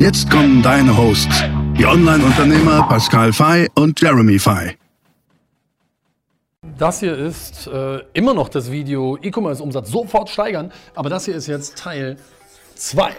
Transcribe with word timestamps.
Jetzt 0.00 0.30
kommen 0.30 0.62
deine 0.62 0.96
Hosts, 0.96 1.44
die 1.76 1.84
Online-Unternehmer 1.84 2.88
Pascal 2.88 3.34
Fay 3.34 3.68
und 3.74 4.00
Jeremy 4.00 4.38
Fay. 4.38 4.78
Das 6.78 7.00
hier 7.00 7.18
ist 7.18 7.66
äh, 7.66 7.98
immer 8.14 8.32
noch 8.32 8.48
das 8.48 8.72
Video 8.72 9.18
E-Commerce-Umsatz 9.20 9.90
sofort 9.90 10.30
steigern, 10.30 10.72
aber 10.94 11.10
das 11.10 11.26
hier 11.26 11.34
ist 11.34 11.48
jetzt 11.48 11.76
Teil 11.76 12.16
2. 12.76 13.10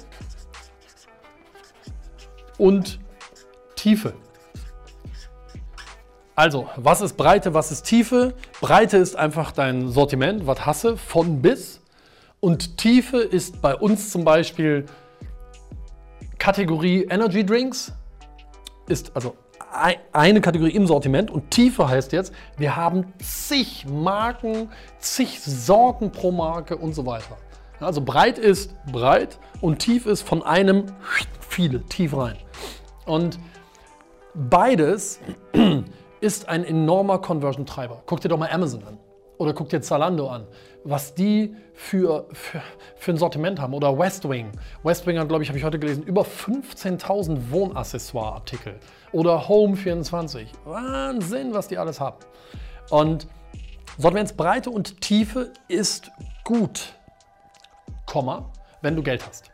und 2.58 3.00
Tiefe. 3.76 4.12
Also, 6.38 6.68
was 6.76 7.00
ist 7.00 7.16
Breite, 7.16 7.52
was 7.52 7.72
ist 7.72 7.82
Tiefe? 7.82 8.32
Breite 8.60 8.96
ist 8.96 9.16
einfach 9.16 9.50
dein 9.50 9.88
Sortiment, 9.88 10.46
was 10.46 10.64
hasse, 10.64 10.96
von 10.96 11.42
bis. 11.42 11.80
Und 12.38 12.76
Tiefe 12.78 13.16
ist 13.16 13.60
bei 13.60 13.74
uns 13.74 14.10
zum 14.10 14.24
Beispiel 14.24 14.86
Kategorie 16.38 17.08
Energy 17.10 17.44
Drinks, 17.44 17.92
ist 18.86 19.10
also 19.16 19.34
eine 20.12 20.40
Kategorie 20.40 20.70
im 20.76 20.86
Sortiment 20.86 21.28
und 21.28 21.50
Tiefe 21.50 21.88
heißt 21.88 22.12
jetzt, 22.12 22.32
wir 22.56 22.76
haben 22.76 23.12
zig 23.20 23.84
Marken, 23.88 24.70
zig 25.00 25.40
Sorten 25.40 26.12
pro 26.12 26.30
Marke 26.30 26.76
und 26.76 26.94
so 26.94 27.04
weiter. 27.04 27.36
Also 27.80 28.00
breit 28.00 28.38
ist 28.38 28.76
breit 28.92 29.40
und 29.60 29.80
tief 29.80 30.06
ist 30.06 30.22
von 30.22 30.44
einem 30.44 30.84
viele, 31.40 31.82
tief 31.86 32.16
rein. 32.16 32.36
Und 33.06 33.40
beides 34.34 35.18
ist 36.20 36.48
ein 36.48 36.64
enormer 36.64 37.18
Conversion-Treiber. 37.18 38.02
Guck 38.06 38.20
dir 38.20 38.28
doch 38.28 38.38
mal 38.38 38.50
Amazon 38.50 38.84
an 38.84 38.98
oder 39.38 39.54
guck 39.54 39.68
dir 39.68 39.80
Zalando 39.80 40.28
an, 40.28 40.46
was 40.84 41.14
die 41.14 41.54
für, 41.72 42.26
für, 42.32 42.60
für 42.96 43.12
ein 43.12 43.16
Sortiment 43.16 43.60
haben. 43.60 43.72
Oder 43.72 43.96
Westwing. 43.96 44.50
Westwing 44.82 45.18
hat, 45.18 45.28
glaube 45.28 45.44
ich, 45.44 45.48
habe 45.48 45.58
ich 45.58 45.64
heute 45.64 45.78
gelesen, 45.78 46.02
über 46.02 46.22
15.000 46.22 47.50
Wohnaccessoire-Artikel. 47.50 48.78
Oder 49.12 49.48
Home24. 49.48 50.46
Wahnsinn, 50.64 51.54
was 51.54 51.68
die 51.68 51.78
alles 51.78 52.00
haben. 52.00 52.18
Und 52.90 53.28
Sortimentsbreite 53.96 54.70
und 54.70 55.00
Tiefe 55.00 55.52
ist 55.68 56.10
gut, 56.44 56.94
Komma, 58.06 58.50
wenn 58.82 58.96
du 58.96 59.02
Geld 59.02 59.26
hast. 59.26 59.50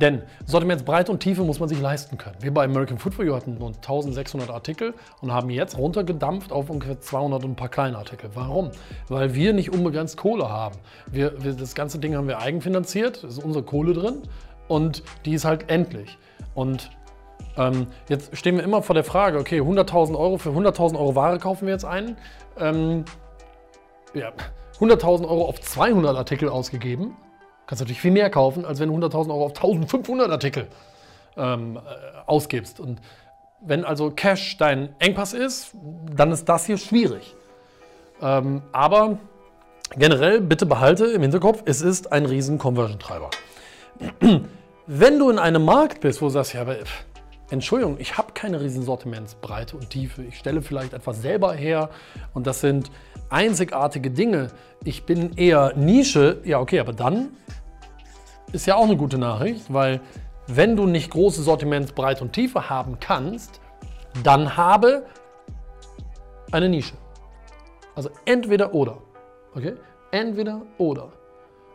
Denn 0.00 0.22
Sortimentsbreite 0.44 1.12
und 1.12 1.20
Tiefe 1.20 1.42
muss 1.42 1.60
man 1.60 1.68
sich 1.68 1.80
leisten 1.80 2.18
können. 2.18 2.36
Wir 2.40 2.52
bei 2.52 2.64
American 2.64 2.98
Food 2.98 3.14
For 3.14 3.24
You 3.24 3.34
hatten 3.34 3.58
nur 3.58 3.68
1600 3.68 4.50
Artikel 4.50 4.94
und 5.20 5.32
haben 5.32 5.50
jetzt 5.50 5.78
runtergedampft 5.78 6.52
auf 6.52 6.68
ungefähr 6.68 7.00
200 7.00 7.44
und 7.44 7.52
ein 7.52 7.56
paar 7.56 7.68
kleine 7.68 7.96
Artikel. 7.96 8.30
Warum? 8.34 8.70
Weil 9.08 9.34
wir 9.34 9.52
nicht 9.52 9.72
unbegrenzt 9.72 10.16
Kohle 10.16 10.48
haben. 10.48 10.76
Wir, 11.06 11.42
wir, 11.44 11.52
das 11.52 11.74
ganze 11.74 11.98
Ding 11.98 12.16
haben 12.16 12.26
wir 12.26 12.38
eigenfinanziert, 12.40 13.22
ist 13.22 13.38
unsere 13.38 13.64
Kohle 13.64 13.92
drin 13.92 14.22
und 14.66 15.04
die 15.24 15.34
ist 15.34 15.44
halt 15.44 15.70
endlich. 15.70 16.18
Und 16.54 16.90
ähm, 17.56 17.86
jetzt 18.08 18.36
stehen 18.36 18.56
wir 18.56 18.64
immer 18.64 18.82
vor 18.82 18.94
der 18.94 19.04
Frage, 19.04 19.38
okay, 19.38 19.60
100.000 19.60 20.18
Euro, 20.18 20.38
für 20.38 20.50
100.000 20.50 20.98
Euro 20.98 21.14
Ware 21.14 21.38
kaufen 21.38 21.66
wir 21.66 21.72
jetzt 21.72 21.84
ein. 21.84 22.16
Ähm, 22.58 23.04
ja, 24.12 24.32
100.000 24.80 25.22
Euro 25.22 25.44
auf 25.46 25.60
200 25.60 26.16
Artikel 26.16 26.48
ausgegeben 26.48 27.16
kannst 27.66 27.80
natürlich 27.80 28.00
viel 28.00 28.10
mehr 28.10 28.30
kaufen, 28.30 28.64
als 28.64 28.80
wenn 28.80 28.88
du 28.88 29.06
100.000 29.06 29.30
Euro 29.30 29.46
auf 29.46 29.52
1500 29.52 30.30
Artikel 30.30 30.68
ähm, 31.36 31.76
äh, 31.76 31.80
ausgibst. 32.26 32.80
Und 32.80 33.00
wenn 33.60 33.84
also 33.84 34.10
Cash 34.10 34.56
dein 34.58 34.94
Engpass 34.98 35.32
ist, 35.32 35.72
dann 36.14 36.32
ist 36.32 36.48
das 36.48 36.66
hier 36.66 36.78
schwierig. 36.78 37.34
Ähm, 38.20 38.62
aber 38.72 39.18
generell 39.96 40.40
bitte 40.40 40.66
behalte 40.66 41.06
im 41.06 41.22
Hinterkopf, 41.22 41.62
es 41.64 41.80
ist 41.80 42.12
ein 42.12 42.26
riesen 42.26 42.58
Conversion-Treiber. 42.58 43.30
Wenn 44.86 45.18
du 45.18 45.30
in 45.30 45.38
einem 45.38 45.64
Markt 45.64 46.00
bist, 46.00 46.20
wo 46.20 46.26
du 46.26 46.30
sagst, 46.30 46.52
ja, 46.52 46.60
aber 46.60 46.76
Entschuldigung, 47.54 47.96
ich 47.98 48.18
habe 48.18 48.32
keine 48.32 48.60
riesen 48.60 48.82
Sortimentsbreite 48.82 49.76
und 49.76 49.90
Tiefe. 49.90 50.22
Ich 50.22 50.38
stelle 50.38 50.60
vielleicht 50.60 50.92
etwas 50.92 51.22
selber 51.22 51.52
her 51.54 51.90
und 52.34 52.46
das 52.46 52.60
sind 52.60 52.90
einzigartige 53.30 54.10
Dinge. 54.10 54.48
Ich 54.84 55.04
bin 55.04 55.36
eher 55.36 55.72
Nische. 55.76 56.40
Ja, 56.44 56.60
okay, 56.60 56.80
aber 56.80 56.92
dann 56.92 57.30
ist 58.52 58.66
ja 58.66 58.76
auch 58.76 58.84
eine 58.84 58.96
gute 58.96 59.18
Nachricht, 59.18 59.72
weil 59.72 60.00
wenn 60.46 60.76
du 60.76 60.86
nicht 60.86 61.10
große 61.10 61.42
Sortimentsbreite 61.42 62.22
und 62.22 62.32
Tiefe 62.32 62.68
haben 62.68 62.98
kannst, 63.00 63.60
dann 64.22 64.56
habe 64.56 65.06
eine 66.52 66.68
Nische. 66.68 66.94
Also 67.94 68.10
entweder 68.24 68.74
oder. 68.74 68.98
Okay? 69.54 69.74
Entweder 70.10 70.62
oder. 70.78 71.12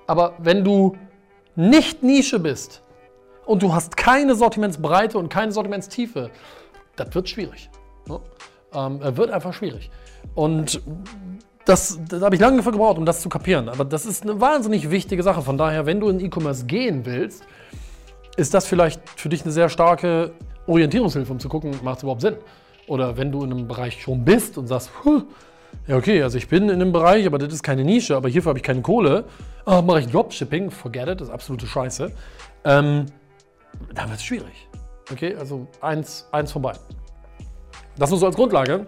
Aber 0.08 0.34
wenn 0.40 0.64
du 0.64 0.98
nicht 1.56 2.04
Nische 2.04 2.40
bist 2.40 2.84
und 3.50 3.64
du 3.64 3.74
hast 3.74 3.98
keine 3.98 4.36
Sortimentsbreite 4.36 5.18
und 5.18 5.30
keine 5.30 5.52
Sortimentstiefe, 5.52 6.30
das 6.96 7.16
wird 7.16 7.28
schwierig. 7.30 7.72
Ne? 8.08 8.20
Ähm, 8.76 9.00
wird 9.18 9.32
einfach 9.32 9.54
schwierig. 9.56 9.90
Und 10.36 10.80
das, 11.66 12.00
das 12.08 12.22
habe 12.22 12.36
ich 12.36 12.42
lange 12.42 12.62
gebraucht, 12.62 13.00
um 13.00 13.08
das 13.08 13.22
zu 13.22 13.30
kapieren. 13.30 13.68
Aber 13.68 13.86
das 13.86 14.06
ist 14.06 14.22
eine 14.22 14.40
wahnsinnig 14.40 14.92
wichtige 14.92 15.24
Sache. 15.24 15.42
Von 15.42 15.58
daher, 15.58 15.88
wenn 15.88 16.00
du 16.00 16.10
in 16.10 16.20
E-Commerce 16.20 16.68
gehen 16.68 17.08
willst, 17.08 17.44
ist 18.38 18.54
das 18.54 18.68
vielleicht 18.68 19.02
für 19.16 19.30
dich 19.30 19.42
eine 19.42 19.52
sehr 19.52 19.70
starke 19.70 20.32
Orientierungshilfe, 20.68 21.32
um 21.32 21.40
zu 21.40 21.50
gucken, 21.50 21.72
macht 21.82 21.98
es 21.98 22.04
überhaupt 22.04 22.22
Sinn? 22.22 22.36
Oder 22.86 23.18
wenn 23.18 23.32
du 23.32 23.44
in 23.44 23.52
einem 23.52 23.68
Bereich 23.68 24.00
schon 24.00 24.24
bist 24.24 24.60
und 24.60 24.68
sagst, 24.68 24.92
ja 25.88 25.98
okay, 25.98 26.22
also 26.22 26.38
ich 26.38 26.48
bin 26.48 26.66
in 26.66 26.82
einem 26.82 26.92
Bereich, 26.92 27.26
aber 27.26 27.40
das 27.40 27.52
ist 27.52 27.64
keine 27.64 27.84
Nische, 27.84 28.16
aber 28.16 28.30
hierfür 28.30 28.50
habe 28.50 28.60
ich 28.60 28.64
keine 28.64 28.84
Kohle, 28.84 29.24
oh, 29.66 29.82
mache 29.82 30.02
ich 30.02 30.08
Dropshipping, 30.08 30.70
forget 30.70 31.08
it, 31.08 31.20
das 31.20 31.30
ist 31.30 31.34
absolute 31.34 31.66
Scheiße, 31.66 32.12
ähm, 32.66 33.08
dann 33.94 34.10
wird 34.10 34.20
es 34.20 34.26
schwierig. 34.26 34.68
Okay, 35.12 35.36
also 35.36 35.68
eins, 35.82 36.28
eins 36.32 36.52
von 36.52 36.62
beiden. 36.62 36.82
Das 37.98 38.10
nur 38.10 38.20
so 38.20 38.26
als 38.26 38.36
Grundlage. 38.36 38.88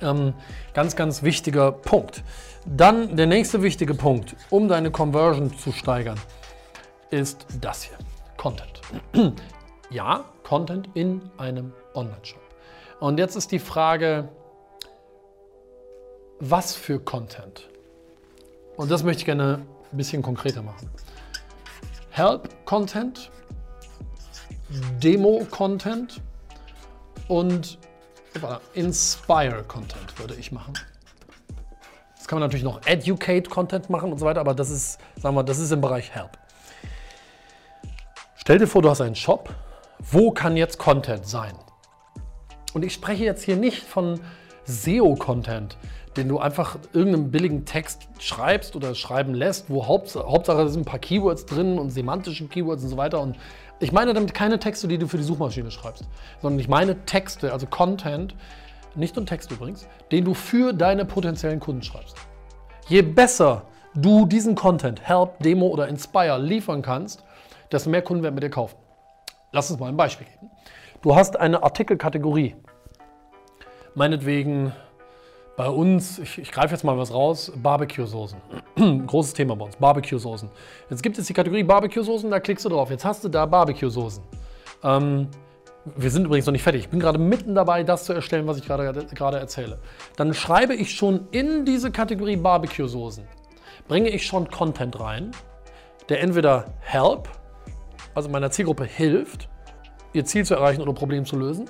Ähm, 0.00 0.34
ganz, 0.74 0.96
ganz 0.96 1.22
wichtiger 1.22 1.72
Punkt. 1.72 2.24
Dann 2.66 3.16
der 3.16 3.26
nächste 3.26 3.62
wichtige 3.62 3.94
Punkt, 3.94 4.36
um 4.50 4.68
deine 4.68 4.90
Conversion 4.90 5.56
zu 5.56 5.72
steigern, 5.72 6.18
ist 7.10 7.46
das 7.60 7.82
hier. 7.82 7.96
Content. 8.36 8.80
ja, 9.90 10.24
Content 10.42 10.88
in 10.94 11.22
einem 11.38 11.72
Online-Shop. 11.94 12.40
Und 12.98 13.18
jetzt 13.18 13.36
ist 13.36 13.52
die 13.52 13.58
Frage, 13.58 14.28
was 16.40 16.74
für 16.74 16.98
Content? 16.98 17.68
Und 18.76 18.90
das 18.90 19.04
möchte 19.04 19.20
ich 19.20 19.26
gerne 19.26 19.64
ein 19.92 19.96
bisschen 19.96 20.22
konkreter 20.22 20.62
machen. 20.62 20.90
Help-Content, 22.10 23.30
Demo-Content 25.02 26.20
und 27.28 27.78
Inspire 28.74 29.62
Content 29.64 30.18
würde 30.18 30.34
ich 30.34 30.52
machen. 30.52 30.74
Das 32.16 32.26
kann 32.26 32.38
man 32.38 32.48
natürlich 32.48 32.64
noch 32.64 32.86
Educate 32.86 33.50
Content 33.50 33.90
machen 33.90 34.12
und 34.12 34.18
so 34.18 34.24
weiter, 34.24 34.40
aber 34.40 34.54
das 34.54 34.70
ist, 34.70 34.98
sagen 35.20 35.34
wir, 35.34 35.42
das 35.42 35.58
ist 35.58 35.70
im 35.70 35.80
Bereich 35.80 36.14
Help. 36.14 36.38
Stell 38.36 38.58
dir 38.58 38.66
vor, 38.66 38.82
du 38.82 38.90
hast 38.90 39.00
einen 39.00 39.14
Shop. 39.14 39.54
Wo 39.98 40.30
kann 40.30 40.56
jetzt 40.56 40.78
Content 40.78 41.26
sein? 41.26 41.54
Und 42.74 42.84
ich 42.84 42.94
spreche 42.94 43.24
jetzt 43.24 43.44
hier 43.44 43.56
nicht 43.56 43.82
von 43.82 44.20
SEO-Content, 44.64 45.76
den 46.16 46.28
du 46.28 46.38
einfach 46.38 46.78
irgendeinen 46.92 47.30
billigen 47.30 47.64
Text 47.64 48.08
schreibst 48.18 48.76
oder 48.76 48.94
schreiben 48.94 49.34
lässt, 49.34 49.70
wo 49.70 49.86
Haupt, 49.86 50.14
Hauptsache 50.14 50.68
sind 50.68 50.82
ein 50.82 50.84
paar 50.84 50.98
Keywords 50.98 51.46
drin 51.46 51.78
und 51.78 51.90
semantische 51.90 52.46
Keywords 52.46 52.82
und 52.82 52.90
so 52.90 52.96
weiter. 52.96 53.20
Und 53.20 53.36
ich 53.80 53.92
meine 53.92 54.14
damit 54.14 54.34
keine 54.34 54.58
Texte, 54.58 54.88
die 54.88 54.98
du 54.98 55.08
für 55.08 55.16
die 55.16 55.22
Suchmaschine 55.22 55.70
schreibst, 55.70 56.04
sondern 56.40 56.60
ich 56.60 56.68
meine 56.68 57.04
Texte, 57.04 57.52
also 57.52 57.66
Content, 57.66 58.34
nicht 58.94 59.16
nur 59.16 59.24
Text 59.24 59.50
übrigens, 59.50 59.88
den 60.10 60.24
du 60.24 60.34
für 60.34 60.72
deine 60.72 61.04
potenziellen 61.04 61.60
Kunden 61.60 61.82
schreibst. 61.82 62.16
Je 62.88 63.02
besser 63.02 63.62
du 63.94 64.26
diesen 64.26 64.54
Content, 64.54 65.00
Help, 65.00 65.38
Demo 65.40 65.66
oder 65.66 65.88
Inspire 65.88 66.38
liefern 66.38 66.82
kannst, 66.82 67.24
desto 67.70 67.90
mehr 67.90 68.02
Kunden 68.02 68.22
werden 68.22 68.34
mit 68.34 68.44
dir 68.44 68.50
kaufen. 68.50 68.76
Lass 69.52 69.70
uns 69.70 69.80
mal 69.80 69.88
ein 69.88 69.96
Beispiel 69.96 70.26
geben. 70.26 70.50
Du 71.02 71.16
hast 71.16 71.38
eine 71.38 71.62
Artikelkategorie. 71.62 72.54
Meinetwegen 73.94 74.72
bei 75.56 75.68
uns, 75.68 76.18
ich, 76.18 76.38
ich 76.38 76.50
greife 76.50 76.72
jetzt 76.74 76.82
mal 76.82 76.96
was 76.96 77.12
raus, 77.12 77.52
Barbecue-Soßen. 77.54 78.40
Großes 79.06 79.34
Thema 79.34 79.54
bei 79.54 79.66
uns, 79.66 79.76
Barbecue-Soßen. 79.76 80.48
Jetzt 80.88 81.02
gibt 81.02 81.18
es 81.18 81.26
die 81.26 81.34
Kategorie 81.34 81.62
Barbecue-Soßen, 81.62 82.30
da 82.30 82.40
klickst 82.40 82.64
du 82.64 82.70
drauf. 82.70 82.90
Jetzt 82.90 83.04
hast 83.04 83.22
du 83.22 83.28
da 83.28 83.44
Barbecue-Soßen. 83.44 84.22
Ähm, 84.82 85.28
wir 85.96 86.10
sind 86.10 86.24
übrigens 86.24 86.46
noch 86.46 86.52
nicht 86.52 86.62
fertig. 86.62 86.82
Ich 86.82 86.88
bin 86.88 87.00
gerade 87.00 87.18
mitten 87.18 87.54
dabei, 87.54 87.82
das 87.82 88.04
zu 88.04 88.12
erstellen, 88.12 88.46
was 88.46 88.56
ich 88.56 88.64
gerade, 88.64 89.06
gerade 89.14 89.38
erzähle. 89.38 89.78
Dann 90.16 90.32
schreibe 90.32 90.74
ich 90.74 90.94
schon 90.94 91.28
in 91.32 91.64
diese 91.64 91.90
Kategorie 91.90 92.36
Barbecue-Soßen, 92.36 93.24
bringe 93.88 94.08
ich 94.08 94.26
schon 94.26 94.48
Content 94.48 94.98
rein, 95.00 95.32
der 96.08 96.20
entweder 96.20 96.72
Help, 96.80 97.28
also 98.14 98.28
meiner 98.28 98.50
Zielgruppe 98.50 98.84
hilft, 98.84 99.48
ihr 100.12 100.24
Ziel 100.24 100.44
zu 100.44 100.54
erreichen 100.54 100.82
oder 100.82 100.92
Problem 100.92 101.24
zu 101.24 101.36
lösen, 101.36 101.68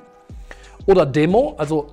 oder 0.87 1.07
Demo, 1.07 1.55
also 1.59 1.87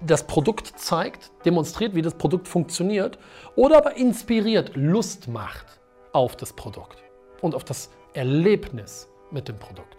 das 0.00 0.26
Produkt 0.26 0.78
zeigt, 0.78 1.30
demonstriert, 1.44 1.94
wie 1.94 2.02
das 2.02 2.14
Produkt 2.14 2.48
funktioniert, 2.48 3.18
oder 3.54 3.78
aber 3.78 3.96
inspiriert, 3.96 4.72
Lust 4.74 5.28
macht 5.28 5.66
auf 6.12 6.36
das 6.36 6.52
Produkt 6.52 7.02
und 7.40 7.54
auf 7.54 7.64
das 7.64 7.90
Erlebnis 8.12 9.08
mit 9.30 9.48
dem 9.48 9.58
Produkt. 9.58 9.96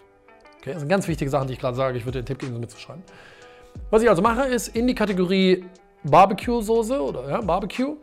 Okay, 0.59 0.73
das 0.73 0.79
sind 0.79 0.89
ganz 0.89 1.07
wichtige 1.07 1.29
Sachen, 1.29 1.47
die 1.47 1.53
ich 1.53 1.59
gerade 1.59 1.77
sage. 1.77 1.97
Ich 1.97 2.05
würde 2.05 2.21
den 2.21 2.25
Tipp 2.25 2.39
geben, 2.39 2.53
so 2.53 2.59
mitzuschreiben. 2.59 3.03
Was 3.91 4.01
ich 4.01 4.09
also 4.09 4.21
mache, 4.21 4.43
ist 4.47 4.69
in 4.69 4.87
die 4.87 4.95
Kategorie 4.95 5.65
Barbecue-Soße 6.03 7.01
oder 7.01 7.29
ja, 7.29 7.41
Barbecue 7.41 7.95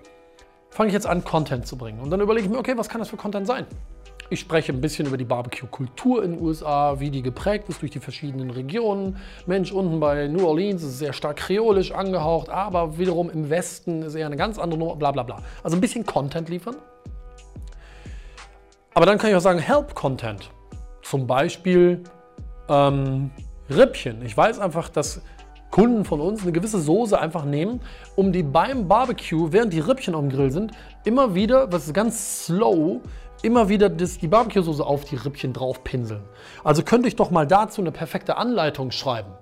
fange 0.71 0.89
ich 0.89 0.95
jetzt 0.95 1.07
an, 1.07 1.25
Content 1.25 1.67
zu 1.67 1.77
bringen. 1.77 2.01
Und 2.01 2.11
dann 2.11 2.21
überlege 2.21 2.47
ich 2.47 2.53
mir, 2.53 2.59
okay, 2.59 2.77
was 2.77 2.89
kann 2.89 3.01
das 3.01 3.09
für 3.09 3.17
Content 3.17 3.47
sein? 3.47 3.67
Ich 4.35 4.41
spreche 4.41 4.73
ein 4.73 4.81
bisschen 4.81 5.07
über 5.07 5.17
die 5.17 5.25
Barbecue-Kultur 5.25 6.25
in 6.25 6.33
den 6.33 6.43
USA, 6.43 6.99
wie 6.99 7.09
die 7.09 7.23
geprägt 7.23 7.69
ist 7.69 7.83
durch 7.83 7.93
die 7.93 8.01
verschiedenen 8.01 8.51
Regionen. 8.51 9.17
Mensch, 9.47 9.71
unten 9.71 10.01
bei 10.01 10.27
New 10.27 10.45
Orleans 10.45 10.83
ist 10.83 10.89
es 10.89 10.99
sehr 10.99 11.13
stark 11.13 11.37
kreolisch 11.37 11.93
angehaucht, 11.93 12.49
aber 12.49 12.99
wiederum 12.99 13.31
im 13.31 13.49
Westen 13.49 14.03
ist 14.03 14.17
eher 14.17 14.27
eine 14.27 14.37
ganz 14.37 14.59
andere 14.59 14.81
Nummer, 14.81 14.97
bla 14.97 15.13
bla 15.13 15.23
bla. 15.23 15.41
Also 15.63 15.77
ein 15.77 15.81
bisschen 15.81 16.05
Content 16.05 16.49
liefern. 16.49 16.75
Aber 18.93 19.07
dann 19.07 19.19
kann 19.19 19.31
ich 19.31 19.37
auch 19.37 19.41
sagen, 19.41 19.61
Help-Content. 19.61 20.51
Zum 21.03 21.29
Beispiel 21.29 22.03
ähm, 22.69 23.31
Rippchen. 23.71 24.21
Ich 24.27 24.37
weiß 24.37 24.59
einfach, 24.59 24.89
dass 24.89 25.23
Kunden 25.75 26.05
von 26.05 26.21
uns 26.21 26.43
eine 26.43 26.53
gewisse 26.53 26.81
Soße 26.81 27.19
einfach 27.19 27.45
nehmen, 27.45 27.81
um 28.15 28.33
die 28.33 28.45
beim 28.45 28.87
Barbecue, 28.87 29.51
während 29.51 29.73
die 29.73 29.81
Rippchen 29.81 30.15
auf 30.15 30.21
dem 30.21 30.31
Grill 30.31 30.53
sind, 30.53 30.71
immer 31.05 31.35
wieder, 31.35 31.73
was 31.73 31.87
ist 31.87 31.95
ganz 31.95 32.47
slow, 32.47 33.01
immer 33.45 33.69
wieder 33.69 33.89
das, 33.89 34.19
die 34.19 34.29
Barbecue-Soße 34.29 34.85
auf 34.85 35.05
die 35.05 35.17
Rippchen 35.17 35.53
drauf 35.53 35.85
pinseln. 35.85 36.25
Also 36.65 36.83
könnte 36.83 37.09
ich 37.09 37.17
doch 37.17 37.31
mal 37.31 37.47
dazu 37.47 37.81
eine 37.81 37.93
perfekte 37.93 38.37
Anleitung 38.37 38.91
schreiben. 38.91 39.33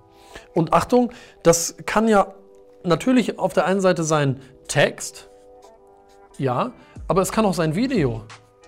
Und 0.55 0.73
Achtung, 0.73 1.13
das 1.43 1.77
kann 1.87 2.09
ja 2.09 2.35
natürlich 2.85 3.39
auf 3.39 3.53
der 3.53 3.67
einen 3.67 3.81
Seite 3.81 4.05
sein 4.05 4.41
Text, 4.69 5.29
ja, 6.39 6.73
aber 7.09 7.23
es 7.23 7.33
kann 7.33 7.45
auch 7.45 7.55
sein 7.55 7.75
Video. 7.75 8.23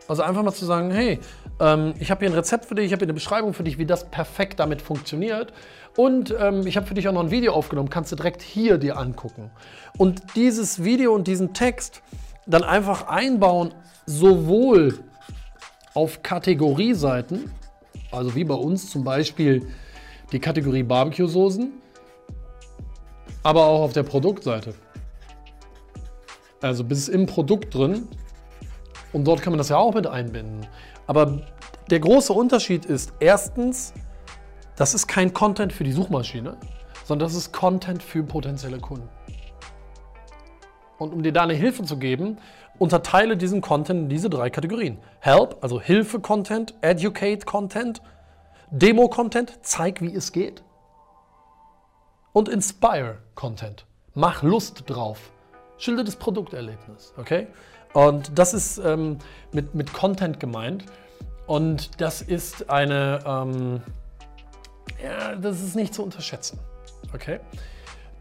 Also 0.06 0.22
einfach 0.22 0.42
mal 0.42 0.52
zu 0.52 0.66
sagen, 0.66 0.90
hey, 0.90 1.18
ähm, 1.60 1.94
ich 1.98 2.10
habe 2.10 2.20
hier 2.20 2.28
ein 2.28 2.34
Rezept 2.34 2.66
für 2.66 2.74
dich, 2.74 2.86
ich 2.86 2.92
habe 2.92 3.00
hier 3.00 3.06
eine 3.06 3.14
Beschreibung 3.14 3.54
für 3.54 3.62
dich, 3.62 3.78
wie 3.78 3.86
das 3.86 4.10
perfekt 4.10 4.60
damit 4.60 4.82
funktioniert. 4.82 5.52
Und 5.96 6.34
ähm, 6.38 6.66
ich 6.66 6.76
habe 6.76 6.86
für 6.86 6.94
dich 6.94 7.08
auch 7.08 7.12
noch 7.12 7.22
ein 7.22 7.30
Video 7.30 7.54
aufgenommen, 7.54 7.88
kannst 7.88 8.12
du 8.12 8.16
direkt 8.16 8.42
hier 8.42 8.76
dir 8.76 8.98
angucken. 8.98 9.50
Und 9.96 10.22
dieses 10.36 10.84
Video 10.84 11.14
und 11.14 11.26
diesen 11.26 11.54
Text 11.54 12.02
dann 12.46 12.64
einfach 12.64 13.06
einbauen, 13.06 13.72
sowohl 14.04 14.98
auf 15.94 16.22
Kategorieseiten, 16.22 17.50
also 18.10 18.34
wie 18.34 18.44
bei 18.44 18.54
uns 18.54 18.90
zum 18.90 19.04
Beispiel 19.04 19.66
die 20.32 20.40
Kategorie 20.40 20.82
Barbecue-Soßen, 20.82 21.72
aber 23.42 23.64
auch 23.66 23.82
auf 23.82 23.92
der 23.92 24.02
Produktseite. 24.02 24.74
Also 26.60 26.82
bis 26.82 27.08
im 27.08 27.26
Produkt 27.26 27.74
drin 27.74 28.08
und 29.12 29.24
dort 29.24 29.42
kann 29.42 29.52
man 29.52 29.58
das 29.58 29.68
ja 29.68 29.76
auch 29.76 29.94
mit 29.94 30.06
einbinden. 30.06 30.66
Aber 31.06 31.42
der 31.90 32.00
große 32.00 32.32
Unterschied 32.32 32.86
ist 32.86 33.12
erstens, 33.20 33.92
das 34.76 34.94
ist 34.94 35.06
kein 35.06 35.32
Content 35.32 35.72
für 35.72 35.84
die 35.84 35.92
Suchmaschine, 35.92 36.56
sondern 37.04 37.28
das 37.28 37.36
ist 37.36 37.52
Content 37.52 38.02
für 38.02 38.22
potenzielle 38.22 38.78
Kunden. 38.78 39.08
Und 41.04 41.12
um 41.12 41.22
dir 41.22 41.32
da 41.32 41.42
eine 41.42 41.52
Hilfe 41.52 41.82
zu 41.82 41.98
geben, 41.98 42.38
unterteile 42.78 43.36
diesen 43.36 43.60
Content 43.60 44.00
in 44.04 44.08
diese 44.08 44.30
drei 44.30 44.48
Kategorien. 44.48 44.98
Help, 45.20 45.58
also 45.60 45.80
Hilfe-Content, 45.80 46.74
Educate-Content, 46.80 48.00
Demo-Content, 48.70 49.58
zeig, 49.62 50.00
wie 50.00 50.14
es 50.14 50.32
geht. 50.32 50.62
Und 52.32 52.48
Inspire-Content, 52.48 53.84
mach 54.14 54.42
Lust 54.42 54.84
drauf, 54.86 55.30
schilder 55.76 56.04
das 56.04 56.16
Produkterlebnis. 56.16 57.12
Okay? 57.18 57.48
Und 57.92 58.38
das 58.38 58.54
ist 58.54 58.78
ähm, 58.78 59.18
mit, 59.52 59.74
mit 59.74 59.92
Content 59.92 60.40
gemeint. 60.40 60.86
Und 61.46 62.00
das 62.00 62.22
ist 62.22 62.70
eine, 62.70 63.20
ähm, 63.26 63.82
ja, 65.02 65.36
das 65.36 65.60
ist 65.60 65.76
nicht 65.76 65.92
zu 65.92 66.02
unterschätzen. 66.02 66.58
Okay? 67.12 67.40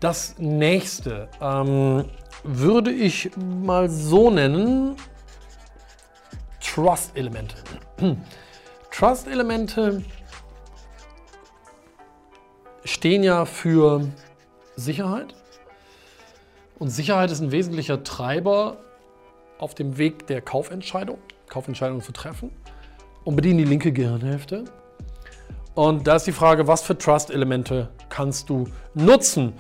Das 0.03 0.38
nächste 0.38 1.29
ähm, 1.39 2.03
würde 2.43 2.91
ich 2.91 3.31
mal 3.37 3.89
so 3.89 4.29
nennen: 4.29 4.95
Trust-Elemente. 6.61 7.55
Trust-Elemente 8.91 10.03
stehen 12.85 13.23
ja 13.23 13.45
für 13.45 14.07
Sicherheit. 14.75 15.33
Und 16.79 16.89
Sicherheit 16.89 17.31
ist 17.31 17.39
ein 17.39 17.51
wesentlicher 17.51 18.03
Treiber 18.03 18.77
auf 19.57 19.73
dem 19.73 19.97
Weg 19.97 20.27
der 20.27 20.41
Kaufentscheidung, 20.41 21.17
Kaufentscheidung 21.47 22.01
zu 22.01 22.12
treffen 22.12 22.51
und 23.23 23.35
bedienen 23.35 23.59
die 23.59 23.63
linke 23.63 23.91
Gehirnhälfte. 23.91 24.65
Und 25.75 26.05
da 26.05 26.17
ist 26.17 26.27
die 26.27 26.31
Frage, 26.31 26.67
was 26.67 26.83
für 26.83 26.97
Trust-Elemente 26.97 27.89
kannst 28.09 28.50
du 28.50 28.67
nutzen? 28.93 29.53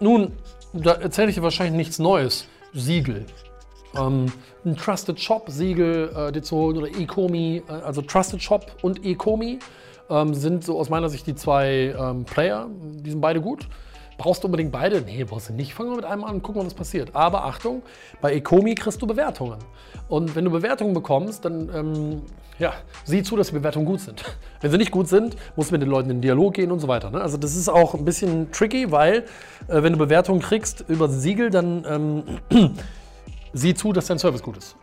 Nun, 0.00 0.32
da 0.72 0.92
erzähle 0.92 1.28
ich 1.28 1.36
dir 1.36 1.42
wahrscheinlich 1.42 1.76
nichts 1.76 1.98
Neues. 1.98 2.46
Siegel. 2.74 3.24
Ähm, 3.96 4.26
ein 4.64 4.76
Trusted 4.76 5.18
Shop-Siegel 5.18 6.12
äh, 6.14 6.32
dir 6.32 6.42
zu 6.42 6.56
holen 6.56 6.76
oder 6.76 6.88
Ecomi, 6.88 7.62
äh, 7.68 7.72
also 7.72 8.02
Trusted 8.02 8.42
Shop 8.42 8.66
und 8.82 9.04
Ecomi 9.04 9.58
ähm, 10.10 10.34
sind 10.34 10.64
so 10.64 10.78
aus 10.78 10.90
meiner 10.90 11.08
Sicht 11.08 11.26
die 11.26 11.34
zwei 11.34 11.94
ähm, 11.98 12.24
Player. 12.24 12.68
Die 12.80 13.10
sind 13.10 13.20
beide 13.20 13.40
gut. 13.40 13.66
Brauchst 14.18 14.42
du 14.42 14.48
unbedingt 14.48 14.72
beide? 14.72 15.00
Nee, 15.00 15.22
brauchst 15.22 15.48
du 15.48 15.52
nicht. 15.52 15.72
Fangen 15.72 15.90
wir 15.90 15.96
mit 15.96 16.04
einem 16.04 16.24
an 16.24 16.34
und 16.34 16.42
gucken, 16.42 16.66
was 16.66 16.74
passiert. 16.74 17.14
Aber 17.14 17.44
Achtung, 17.44 17.82
bei 18.20 18.34
Ecomi 18.34 18.74
kriegst 18.74 19.00
du 19.00 19.06
Bewertungen. 19.06 19.58
Und 20.08 20.34
wenn 20.34 20.44
du 20.44 20.50
Bewertungen 20.50 20.92
bekommst, 20.92 21.44
dann 21.44 21.70
ähm, 21.72 22.22
ja, 22.58 22.74
sieh 23.04 23.22
zu, 23.22 23.36
dass 23.36 23.46
die 23.46 23.52
Bewertungen 23.54 23.86
gut 23.86 24.00
sind. 24.00 24.24
Wenn 24.60 24.72
sie 24.72 24.78
nicht 24.78 24.90
gut 24.90 25.06
sind, 25.08 25.36
musst 25.54 25.70
du 25.70 25.74
mit 25.74 25.82
den 25.82 25.88
Leuten 25.88 26.10
in 26.10 26.16
den 26.16 26.22
Dialog 26.22 26.54
gehen 26.54 26.72
und 26.72 26.80
so 26.80 26.88
weiter. 26.88 27.10
Ne? 27.10 27.20
Also 27.20 27.36
das 27.36 27.54
ist 27.54 27.68
auch 27.68 27.94
ein 27.94 28.04
bisschen 28.04 28.50
tricky, 28.50 28.90
weil 28.90 29.18
äh, 29.68 29.82
wenn 29.84 29.92
du 29.92 29.98
Bewertungen 30.00 30.40
kriegst 30.40 30.84
über 30.88 31.08
Siegel, 31.08 31.50
dann 31.50 31.84
ähm, 32.50 32.74
sieh 33.52 33.74
zu, 33.74 33.92
dass 33.92 34.06
dein 34.06 34.18
Service 34.18 34.42
gut 34.42 34.56
ist 34.56 34.74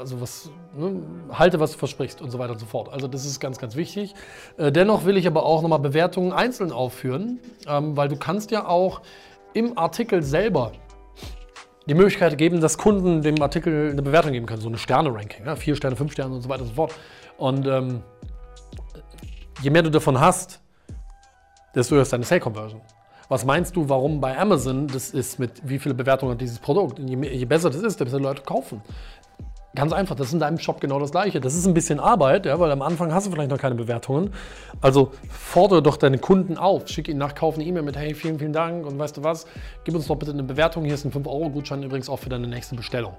also 0.00 0.20
was, 0.20 0.50
ne, 0.76 1.00
halte, 1.32 1.60
was 1.60 1.72
du 1.72 1.78
versprichst 1.78 2.20
und 2.20 2.30
so 2.30 2.38
weiter 2.38 2.52
und 2.52 2.58
so 2.58 2.66
fort. 2.66 2.88
Also 2.88 3.06
das 3.06 3.24
ist 3.24 3.38
ganz, 3.38 3.58
ganz 3.58 3.76
wichtig. 3.76 4.14
Äh, 4.56 4.72
dennoch 4.72 5.04
will 5.04 5.16
ich 5.16 5.26
aber 5.26 5.44
auch 5.44 5.62
nochmal 5.62 5.78
Bewertungen 5.78 6.32
einzeln 6.32 6.72
aufführen, 6.72 7.38
ähm, 7.68 7.96
weil 7.96 8.08
du 8.08 8.16
kannst 8.16 8.50
ja 8.50 8.66
auch 8.66 9.02
im 9.54 9.78
Artikel 9.78 10.22
selber 10.22 10.72
die 11.86 11.94
Möglichkeit 11.94 12.36
geben, 12.38 12.60
dass 12.60 12.78
Kunden 12.78 13.22
dem 13.22 13.40
Artikel 13.40 13.90
eine 13.90 14.02
Bewertung 14.02 14.32
geben 14.32 14.46
können, 14.46 14.60
so 14.60 14.68
eine 14.68 14.78
Sterne-Ranking, 14.78 15.46
ja, 15.46 15.56
vier 15.56 15.76
Sterne, 15.76 15.96
fünf 15.96 16.12
Sterne 16.12 16.34
und 16.34 16.42
so 16.42 16.48
weiter 16.48 16.62
und 16.62 16.68
so 16.68 16.74
fort. 16.74 16.94
Und 17.38 17.66
ähm, 17.66 18.02
je 19.62 19.70
mehr 19.70 19.82
du 19.82 19.90
davon 19.90 20.18
hast, 20.18 20.60
desto 21.74 21.94
höher 21.94 22.02
ist 22.02 22.12
deine 22.12 22.24
Sale-Conversion. 22.24 22.80
Was 23.30 23.44
meinst 23.44 23.76
du, 23.76 23.88
warum 23.88 24.20
bei 24.20 24.36
Amazon 24.36 24.88
das 24.88 25.10
ist 25.10 25.38
mit 25.38 25.52
wie 25.62 25.78
viele 25.78 25.94
Bewertungen 25.94 26.32
hat 26.32 26.40
dieses 26.40 26.58
Produkt? 26.58 26.98
Je, 26.98 27.16
je 27.16 27.44
besser 27.44 27.70
das 27.70 27.76
ist, 27.76 28.00
desto 28.00 28.04
besser 28.04 28.18
Leute 28.18 28.42
kaufen. 28.42 28.82
Ganz 29.76 29.92
einfach, 29.92 30.16
das 30.16 30.28
ist 30.28 30.32
in 30.32 30.40
deinem 30.40 30.58
Shop 30.58 30.80
genau 30.80 30.98
das 30.98 31.12
gleiche. 31.12 31.40
Das 31.40 31.54
ist 31.54 31.64
ein 31.64 31.74
bisschen 31.74 32.00
Arbeit, 32.00 32.44
ja, 32.44 32.58
weil 32.58 32.72
am 32.72 32.82
Anfang 32.82 33.14
hast 33.14 33.28
du 33.28 33.30
vielleicht 33.30 33.50
noch 33.50 33.58
keine 33.58 33.76
Bewertungen. 33.76 34.32
Also 34.80 35.12
fordere 35.28 35.80
doch 35.80 35.96
deine 35.96 36.18
Kunden 36.18 36.56
auf. 36.58 36.88
Schick 36.88 37.06
ihnen 37.06 37.20
nach 37.20 37.36
Kauf 37.36 37.54
eine 37.54 37.64
E-Mail 37.64 37.82
mit, 37.82 37.96
hey, 37.96 38.14
vielen, 38.14 38.40
vielen 38.40 38.52
Dank 38.52 38.84
und 38.84 38.98
weißt 38.98 39.16
du 39.18 39.22
was, 39.22 39.46
gib 39.84 39.94
uns 39.94 40.08
doch 40.08 40.16
bitte 40.16 40.32
eine 40.32 40.42
Bewertung. 40.42 40.84
Hier 40.84 40.94
ist 40.94 41.04
ein 41.04 41.12
5-Euro-Gutschein 41.12 41.84
übrigens 41.84 42.08
auch 42.08 42.18
für 42.18 42.28
deine 42.28 42.48
nächste 42.48 42.74
Bestellung. 42.74 43.14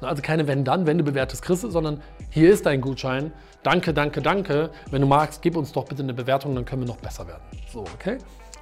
Also 0.00 0.22
keine 0.22 0.48
wenn 0.48 0.64
dann, 0.64 0.86
wenn 0.86 0.96
du 0.96 1.04
bewertest, 1.04 1.42
kriegst 1.42 1.64
du, 1.64 1.70
sondern 1.70 2.00
hier 2.30 2.50
ist 2.50 2.64
dein 2.64 2.80
Gutschein. 2.80 3.30
Danke, 3.62 3.92
danke, 3.92 4.22
danke. 4.22 4.70
Wenn 4.90 5.02
du 5.02 5.06
magst, 5.06 5.42
gib 5.42 5.54
uns 5.54 5.70
doch 5.72 5.84
bitte 5.84 6.02
eine 6.02 6.14
Bewertung, 6.14 6.54
dann 6.54 6.64
können 6.64 6.80
wir 6.80 6.88
noch 6.88 6.96
besser 6.96 7.26
werden. 7.26 7.42
So, 7.70 7.80
okay? 7.80 8.16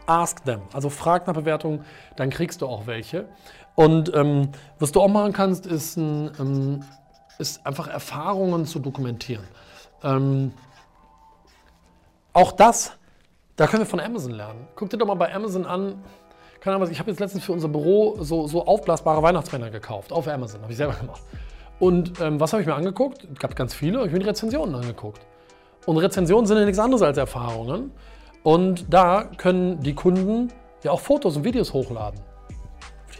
Ask 0.06 0.44
them. 0.44 0.62
Also 0.72 0.88
frag 0.88 1.28
nach 1.28 1.34
Bewertungen, 1.34 1.84
dann 2.16 2.30
kriegst 2.30 2.62
du 2.62 2.66
auch 2.66 2.88
welche. 2.88 3.26
Und 3.76 4.12
ähm, 4.12 4.48
was 4.80 4.90
du 4.90 5.00
auch 5.00 5.08
machen 5.08 5.32
kannst, 5.32 5.66
ist 5.66 5.96
ein 5.96 6.32
ähm, 6.40 6.84
ist 7.38 7.64
einfach 7.64 7.88
Erfahrungen 7.88 8.66
zu 8.66 8.78
dokumentieren. 8.78 9.44
Ähm, 10.02 10.52
auch 12.32 12.52
das, 12.52 12.92
da 13.56 13.66
können 13.66 13.82
wir 13.82 13.86
von 13.86 14.00
Amazon 14.00 14.32
lernen. 14.32 14.68
Guck 14.76 14.90
dir 14.90 14.98
doch 14.98 15.06
mal 15.06 15.14
bei 15.14 15.34
Amazon 15.34 15.66
an. 15.66 16.02
Keine 16.60 16.76
Ahnung, 16.76 16.90
ich 16.90 16.98
habe 16.98 17.10
jetzt 17.10 17.20
letztens 17.20 17.44
für 17.44 17.52
unser 17.52 17.68
Büro 17.68 18.16
so, 18.20 18.46
so 18.46 18.66
aufblasbare 18.66 19.22
Weihnachtsmänner 19.22 19.70
gekauft. 19.70 20.12
Auf 20.12 20.28
Amazon, 20.28 20.62
habe 20.62 20.72
ich 20.72 20.78
selber 20.78 20.94
gemacht. 20.94 21.22
Und 21.78 22.20
ähm, 22.20 22.40
was 22.40 22.52
habe 22.52 22.62
ich 22.62 22.66
mir 22.66 22.74
angeguckt? 22.74 23.26
Es 23.32 23.38
gab 23.38 23.54
ganz 23.54 23.74
viele, 23.74 23.98
ich 24.00 24.08
habe 24.08 24.18
mir 24.18 24.26
Rezensionen 24.26 24.74
angeguckt. 24.74 25.20
Und 25.86 25.98
Rezensionen 25.98 26.46
sind 26.46 26.58
ja 26.58 26.64
nichts 26.64 26.78
anderes 26.78 27.02
als 27.02 27.16
Erfahrungen. 27.16 27.92
Und 28.42 28.92
da 28.92 29.24
können 29.24 29.80
die 29.80 29.94
Kunden 29.94 30.52
ja 30.82 30.90
auch 30.90 31.00
Fotos 31.00 31.36
und 31.36 31.44
Videos 31.44 31.72
hochladen 31.72 32.27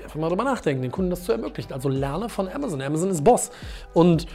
einfach 0.03 0.19
mal 0.19 0.29
drüber 0.29 0.45
nachdenken, 0.45 0.83
den 0.83 0.93
Kunden 0.93 1.11
das 1.11 1.25
zu 1.25 1.33
ermöglichen. 1.33 1.73
Also 1.73 1.89
lerne 1.89 2.29
von 2.29 2.49
Amazon. 2.49 2.81
Amazon 2.81 3.11
ist 3.11 3.25
Boss. 3.25 3.51
Und 3.95 4.27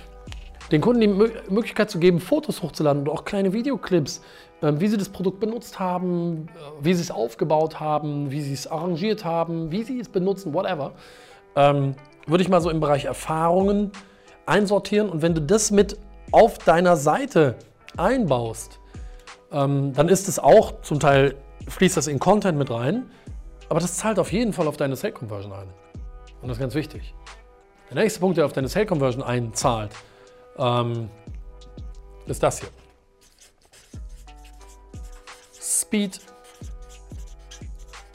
den 0.71 0.81
Kunden 0.81 1.01
die 1.01 1.07
Möglichkeit 1.07 1.89
zu 1.89 1.99
geben, 1.99 2.19
Fotos 2.19 2.61
hochzuladen 2.61 3.03
und 3.03 3.09
auch 3.09 3.25
kleine 3.25 3.53
Videoclips, 3.53 4.21
ähm, 4.61 4.79
wie 4.79 4.87
sie 4.87 4.97
das 4.97 5.09
Produkt 5.09 5.39
benutzt 5.39 5.79
haben, 5.79 6.47
äh, 6.47 6.85
wie 6.85 6.93
sie 6.93 7.01
es 7.01 7.11
aufgebaut 7.11 7.79
haben, 7.79 8.31
wie 8.31 8.41
sie 8.41 8.53
es 8.53 8.67
arrangiert 8.67 9.25
haben, 9.25 9.71
wie 9.71 9.83
sie 9.83 9.99
es 9.99 10.09
benutzen, 10.09 10.53
whatever, 10.53 10.93
ähm, 11.55 11.95
würde 12.27 12.43
ich 12.43 12.49
mal 12.49 12.61
so 12.61 12.69
im 12.69 12.79
Bereich 12.79 13.05
Erfahrungen 13.05 13.91
einsortieren. 14.45 15.09
Und 15.09 15.21
wenn 15.21 15.35
du 15.35 15.41
das 15.41 15.71
mit 15.71 15.97
auf 16.31 16.57
deiner 16.57 16.95
Seite 16.95 17.55
einbaust, 17.97 18.79
ähm, 19.51 19.93
dann 19.93 20.09
ist 20.09 20.27
es 20.27 20.39
auch 20.39 20.81
zum 20.81 20.99
Teil, 20.99 21.35
fließt 21.67 21.97
das 21.97 22.07
in 22.07 22.19
Content 22.19 22.57
mit 22.57 22.71
rein. 22.71 23.11
Aber 23.73 23.79
das 23.79 23.97
zahlt 23.97 24.19
auf 24.19 24.31
jeden 24.31 24.53
Fall 24.53 24.67
auf 24.67 24.77
deine 24.77 24.95
Sale 24.95 25.13
Conversion 25.13 25.51
ein. 25.51 25.67
Und 26.43 26.47
das 26.47 26.57
ist 26.57 26.59
ganz 26.59 26.75
wichtig. 26.75 27.15
Der 27.89 28.03
nächste 28.03 28.19
Punkt, 28.19 28.37
der 28.37 28.45
auf 28.45 28.53
deine 28.53 28.67
Sale 28.67 28.85
Conversion 28.85 29.23
einzahlt, 29.23 29.89
ähm, 30.59 31.09
ist 32.27 32.43
das 32.43 32.59
hier. 32.59 32.69
Speed, 35.59 36.19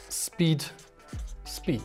Speed, 0.08 0.72
Speed. 1.44 1.82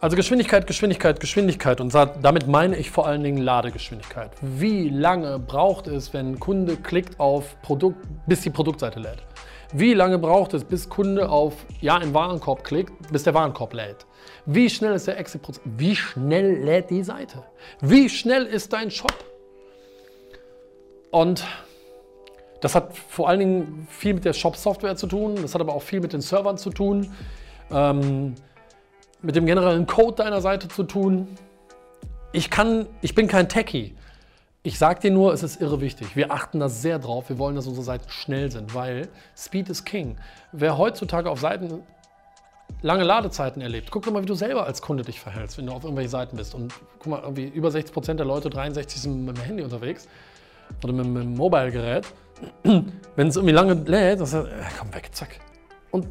Also 0.00 0.14
Geschwindigkeit, 0.14 0.68
Geschwindigkeit, 0.68 1.18
Geschwindigkeit. 1.18 1.80
Und 1.80 1.92
damit 1.92 2.46
meine 2.46 2.76
ich 2.76 2.92
vor 2.92 3.08
allen 3.08 3.24
Dingen 3.24 3.38
Ladegeschwindigkeit. 3.38 4.30
Wie 4.40 4.88
lange 4.88 5.40
braucht 5.40 5.88
es, 5.88 6.14
wenn 6.14 6.34
ein 6.34 6.38
Kunde 6.38 6.76
klickt 6.76 7.18
auf 7.18 7.60
Produkt, 7.60 8.06
bis 8.28 8.42
die 8.42 8.50
Produktseite 8.50 9.00
lädt? 9.00 9.24
Wie 9.74 9.94
lange 9.94 10.18
braucht 10.18 10.52
es, 10.52 10.64
bis 10.64 10.88
Kunde 10.88 11.30
auf 11.30 11.54
Ja 11.80 11.96
in 11.96 12.12
Warenkorb 12.12 12.62
klickt, 12.62 12.92
bis 13.10 13.22
der 13.22 13.32
Warenkorb 13.32 13.72
lädt? 13.72 14.06
Wie 14.44 14.68
schnell 14.68 14.94
ist 14.94 15.06
der 15.06 15.18
Exit-Prozess? 15.18 15.62
Wie 15.64 15.96
schnell 15.96 16.62
lädt 16.62 16.90
die 16.90 17.02
Seite? 17.02 17.42
Wie 17.80 18.10
schnell 18.10 18.44
ist 18.44 18.72
dein 18.74 18.90
Shop? 18.90 19.14
Und 21.10 21.44
das 22.60 22.74
hat 22.74 22.96
vor 22.96 23.28
allen 23.28 23.38
Dingen 23.38 23.88
viel 23.90 24.12
mit 24.12 24.26
der 24.26 24.34
Shop-Software 24.34 24.96
zu 24.96 25.06
tun, 25.06 25.36
das 25.40 25.54
hat 25.54 25.62
aber 25.62 25.74
auch 25.74 25.82
viel 25.82 26.00
mit 26.00 26.12
den 26.12 26.20
Servern 26.20 26.58
zu 26.58 26.68
tun, 26.70 27.10
ähm, 27.70 28.34
mit 29.22 29.36
dem 29.36 29.46
generellen 29.46 29.86
Code 29.86 30.16
deiner 30.16 30.42
Seite 30.42 30.68
zu 30.68 30.84
tun. 30.84 31.28
Ich, 32.32 32.50
kann, 32.50 32.86
ich 33.00 33.14
bin 33.14 33.26
kein 33.26 33.48
Techie. 33.48 33.94
Ich 34.64 34.78
sage 34.78 35.00
dir 35.00 35.10
nur, 35.10 35.32
es 35.32 35.42
ist 35.42 35.60
irre 35.60 35.80
wichtig. 35.80 36.14
Wir 36.14 36.30
achten 36.30 36.60
da 36.60 36.68
sehr 36.68 37.00
drauf. 37.00 37.28
Wir 37.28 37.38
wollen, 37.38 37.56
dass 37.56 37.66
unsere 37.66 37.84
Seiten 37.84 38.08
schnell 38.08 38.48
sind, 38.48 38.76
weil 38.76 39.08
Speed 39.36 39.68
is 39.68 39.84
King. 39.84 40.16
Wer 40.52 40.78
heutzutage 40.78 41.28
auf 41.28 41.40
Seiten 41.40 41.82
lange 42.80 43.02
Ladezeiten 43.02 43.60
erlebt, 43.60 43.90
guck 43.90 44.04
doch 44.04 44.12
mal, 44.12 44.22
wie 44.22 44.26
du 44.26 44.34
selber 44.34 44.64
als 44.64 44.80
Kunde 44.80 45.02
dich 45.02 45.18
verhältst, 45.18 45.58
wenn 45.58 45.66
du 45.66 45.72
auf 45.72 45.82
irgendwelchen 45.82 46.12
Seiten 46.12 46.36
bist. 46.36 46.54
Und 46.54 46.72
guck 47.00 47.06
mal, 47.08 47.22
irgendwie 47.22 47.46
über 47.46 47.72
60 47.72 47.92
Prozent 47.92 48.20
der 48.20 48.26
Leute, 48.26 48.50
63 48.50 49.02
sind 49.02 49.24
mit 49.24 49.36
dem 49.36 49.42
Handy 49.42 49.64
unterwegs 49.64 50.06
oder 50.84 50.92
mit, 50.92 51.06
mit 51.06 51.24
dem 51.24 51.34
Mobile-Gerät. 51.34 52.06
wenn 52.62 53.26
es 53.26 53.34
irgendwie 53.34 53.54
lange 53.54 53.74
lädt, 53.74 54.20
dann 54.20 54.26
sagt, 54.26 54.46
äh, 54.46 54.62
komm 54.78 54.94
weg, 54.94 55.08
zack. 55.10 55.40
Und 55.90 56.06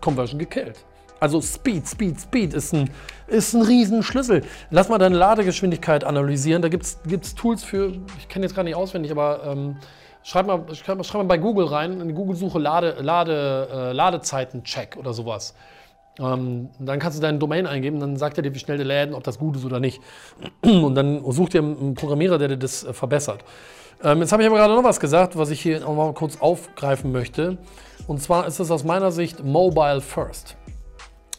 Conversion 0.00 0.38
gekillt. 0.38 0.84
Also 1.24 1.40
Speed, 1.40 1.88
Speed, 1.88 2.20
Speed 2.20 2.52
ist 2.52 2.74
ein, 2.74 2.90
ist 3.28 3.54
ein 3.54 3.62
Riesenschlüssel. 3.62 4.42
Lass 4.70 4.90
mal 4.90 4.98
deine 4.98 5.16
Ladegeschwindigkeit 5.16 6.04
analysieren. 6.04 6.60
Da 6.60 6.68
gibt 6.68 6.84
es 6.84 7.34
Tools 7.34 7.64
für, 7.64 7.94
ich 8.18 8.28
kenne 8.28 8.44
jetzt 8.44 8.54
gar 8.54 8.62
nicht 8.62 8.74
auswendig, 8.74 9.10
aber 9.10 9.40
ähm, 9.46 9.76
schreib, 10.22 10.46
mal, 10.46 10.66
schreib, 10.74 11.02
schreib 11.02 11.22
mal 11.22 11.26
bei 11.26 11.38
Google 11.38 11.64
rein, 11.64 11.98
in 11.98 12.08
die 12.08 12.12
Google-Suche 12.12 12.58
Lade, 12.58 12.96
Lade, 13.00 13.68
äh, 13.72 13.92
Ladezeiten-Check 13.92 14.98
oder 14.98 15.14
sowas. 15.14 15.54
Ähm, 16.20 16.68
dann 16.78 16.98
kannst 16.98 17.16
du 17.16 17.22
deinen 17.22 17.38
Domain 17.38 17.66
eingeben, 17.66 18.00
dann 18.00 18.18
sagt 18.18 18.36
er 18.36 18.42
dir, 18.42 18.54
wie 18.54 18.58
schnell 18.58 18.76
der 18.76 18.84
lädt, 18.84 19.14
ob 19.14 19.24
das 19.24 19.38
gut 19.38 19.56
ist 19.56 19.64
oder 19.64 19.80
nicht. 19.80 20.02
Und 20.60 20.94
dann 20.94 21.24
such 21.32 21.48
dir 21.48 21.62
einen 21.62 21.94
Programmierer, 21.94 22.36
der 22.36 22.48
dir 22.48 22.58
das 22.58 22.84
äh, 22.84 22.92
verbessert. 22.92 23.42
Ähm, 24.02 24.20
jetzt 24.20 24.30
habe 24.30 24.42
ich 24.42 24.48
aber 24.50 24.58
gerade 24.58 24.74
noch 24.74 24.84
was 24.84 25.00
gesagt, 25.00 25.38
was 25.38 25.48
ich 25.48 25.62
hier 25.62 25.88
auch 25.88 25.96
mal 25.96 26.12
kurz 26.12 26.38
aufgreifen 26.38 27.12
möchte. 27.12 27.56
Und 28.06 28.20
zwar 28.20 28.46
ist 28.46 28.60
es 28.60 28.70
aus 28.70 28.84
meiner 28.84 29.10
Sicht 29.10 29.42
Mobile 29.42 30.02
First. 30.02 30.58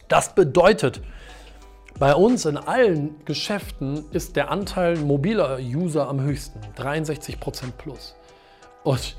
Das 0.08 0.34
bedeutet, 0.34 1.00
bei 1.98 2.14
uns 2.14 2.44
in 2.44 2.56
allen 2.56 3.24
Geschäften 3.24 4.04
ist 4.12 4.36
der 4.36 4.50
Anteil 4.50 4.96
mobiler 4.96 5.58
User 5.58 6.08
am 6.08 6.20
höchsten, 6.20 6.60
63% 6.76 7.72
plus. 7.78 8.14
Und 8.84 9.16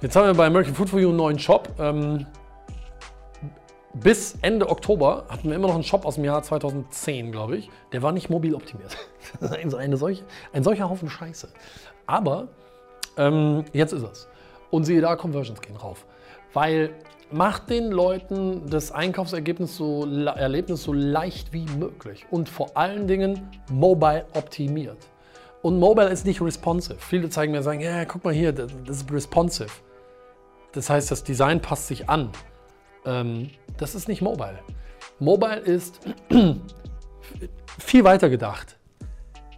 jetzt 0.00 0.16
haben 0.16 0.26
wir 0.26 0.34
bei 0.34 0.46
American 0.46 0.74
Food 0.74 0.90
for 0.90 1.00
You 1.00 1.08
einen 1.08 1.16
neuen 1.16 1.38
Shop. 1.38 1.68
Ähm, 1.78 2.26
bis 3.94 4.36
Ende 4.42 4.68
Oktober 4.68 5.26
hatten 5.28 5.48
wir 5.48 5.56
immer 5.56 5.68
noch 5.68 5.74
einen 5.74 5.84
Shop 5.84 6.04
aus 6.04 6.16
dem 6.16 6.24
Jahr 6.24 6.42
2010, 6.42 7.30
glaube 7.30 7.58
ich. 7.58 7.70
Der 7.92 8.02
war 8.02 8.12
nicht 8.12 8.30
mobil 8.30 8.54
optimiert. 8.54 8.96
eine 9.78 9.96
solche, 9.96 10.24
ein 10.52 10.64
solcher 10.64 10.90
Haufen 10.90 11.08
Scheiße. 11.08 11.48
Aber 12.06 12.48
ähm, 13.16 13.64
jetzt 13.72 13.92
ist 13.92 14.02
es. 14.02 14.28
Und 14.70 14.84
siehe 14.84 15.00
da, 15.00 15.14
Conversions 15.16 15.60
gehen 15.60 15.76
rauf. 15.76 16.06
Weil 16.52 16.94
macht 17.32 17.70
den 17.70 17.90
Leuten 17.90 18.68
das 18.68 18.92
Einkaufsergebnis 18.92 19.76
so, 19.76 20.04
Erlebnis 20.26 20.82
so 20.82 20.92
leicht 20.92 21.52
wie 21.52 21.66
möglich 21.78 22.26
und 22.30 22.48
vor 22.48 22.76
allen 22.76 23.06
Dingen 23.06 23.48
mobile 23.70 24.26
optimiert. 24.34 24.98
Und 25.62 25.78
mobile 25.78 26.08
ist 26.08 26.26
nicht 26.26 26.40
responsive. 26.42 26.98
Viele 26.98 27.30
zeigen 27.30 27.52
mir 27.52 27.62
sagen, 27.62 27.80
ja, 27.80 28.04
guck 28.04 28.24
mal 28.24 28.34
hier, 28.34 28.52
das 28.52 28.72
ist 28.88 29.12
responsive. 29.12 29.70
Das 30.72 30.90
heißt, 30.90 31.10
das 31.10 31.22
Design 31.22 31.60
passt 31.60 31.86
sich 31.86 32.08
an. 32.08 32.30
Ähm, 33.04 33.50
das 33.76 33.94
ist 33.94 34.08
nicht 34.08 34.22
mobile. 34.22 34.58
Mobile 35.18 35.58
ist 35.58 36.00
viel 37.78 38.04
weiter 38.04 38.28
gedacht. 38.28 38.78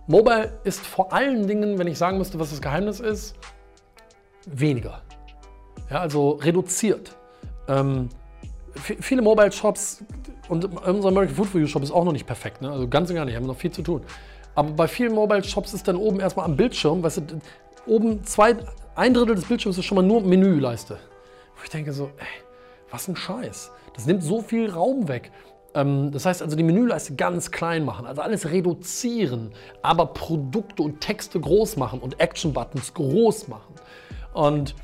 Mobile 0.07 0.59
ist 0.64 0.81
vor 0.81 1.12
allen 1.12 1.47
Dingen, 1.47 1.78
wenn 1.78 1.87
ich 1.87 1.97
sagen 1.97 2.19
müsste, 2.19 2.38
was 2.38 2.50
das 2.50 2.61
Geheimnis 2.61 3.00
ist, 3.00 3.37
weniger. 4.47 5.02
Ja, 5.90 6.00
also 6.00 6.33
reduziert. 6.33 7.16
Ähm, 7.68 8.09
viele 8.75 9.23
Mobile 9.23 9.52
Shops 9.52 10.04
und 10.49 10.64
unser 10.64 11.09
American 11.09 11.35
Food 11.35 11.49
for 11.49 11.61
You 11.61 11.66
Shop 11.66 11.83
ist 11.83 11.90
auch 11.90 12.04
noch 12.04 12.12
nicht 12.12 12.26
perfekt. 12.26 12.62
Ne? 12.62 12.71
Also 12.71 12.88
ganz 12.88 13.09
und 13.11 13.16
gar 13.16 13.25
nicht, 13.25 13.37
haben 13.37 13.44
wir 13.44 13.49
noch 13.49 13.56
viel 13.56 13.73
zu 13.73 13.83
tun. 13.83 14.02
Aber 14.54 14.71
bei 14.71 14.88
vielen 14.88 15.14
Mobile 15.14 15.42
Shops 15.42 15.75
ist 15.75 15.88
dann 15.88 15.97
oben 15.97 16.21
erstmal 16.21 16.47
am 16.47 16.56
Bildschirm, 16.56 17.02
weißt 17.02 17.18
du, 17.18 17.40
oben 17.87 18.25
zwei, 18.25 18.56
ein 18.94 19.14
Drittel 19.14 19.35
des 19.35 19.47
Bildschirms 19.47 19.78
ist 19.78 19.85
schon 19.85 19.97
mal 19.97 20.02
nur 20.02 20.21
Menüleiste. 20.23 20.99
Wo 21.56 21.62
ich 21.64 21.71
denke 21.71 21.92
so, 21.92 22.11
ey, 22.18 22.44
was 22.90 23.09
ein 23.09 23.16
Scheiß. 23.16 23.71
Das 23.94 24.06
nimmt 24.06 24.23
so 24.23 24.42
viel 24.42 24.71
Raum 24.71 25.09
weg. 25.09 25.30
Ähm, 25.75 26.11
das 26.12 26.26
heißt 26.26 26.42
also 26.42 26.56
die 26.56 26.62
Menüleiste 26.62 27.14
ganz 27.16 27.50
klein 27.50 27.85
machen, 27.85 28.06
also 28.06 28.23
alles 28.23 28.50
reduzieren, 28.50 29.52
aber 29.83 30.06
Produkte 30.06 30.83
und 30.83 31.00
Texte 31.00 31.40
groß 31.40 31.76
machen 31.76 32.00
und 32.00 32.21
Action-Buttons 32.21 32.94
groß 32.94 33.49
machen. 33.49 33.75
Und 34.33 34.75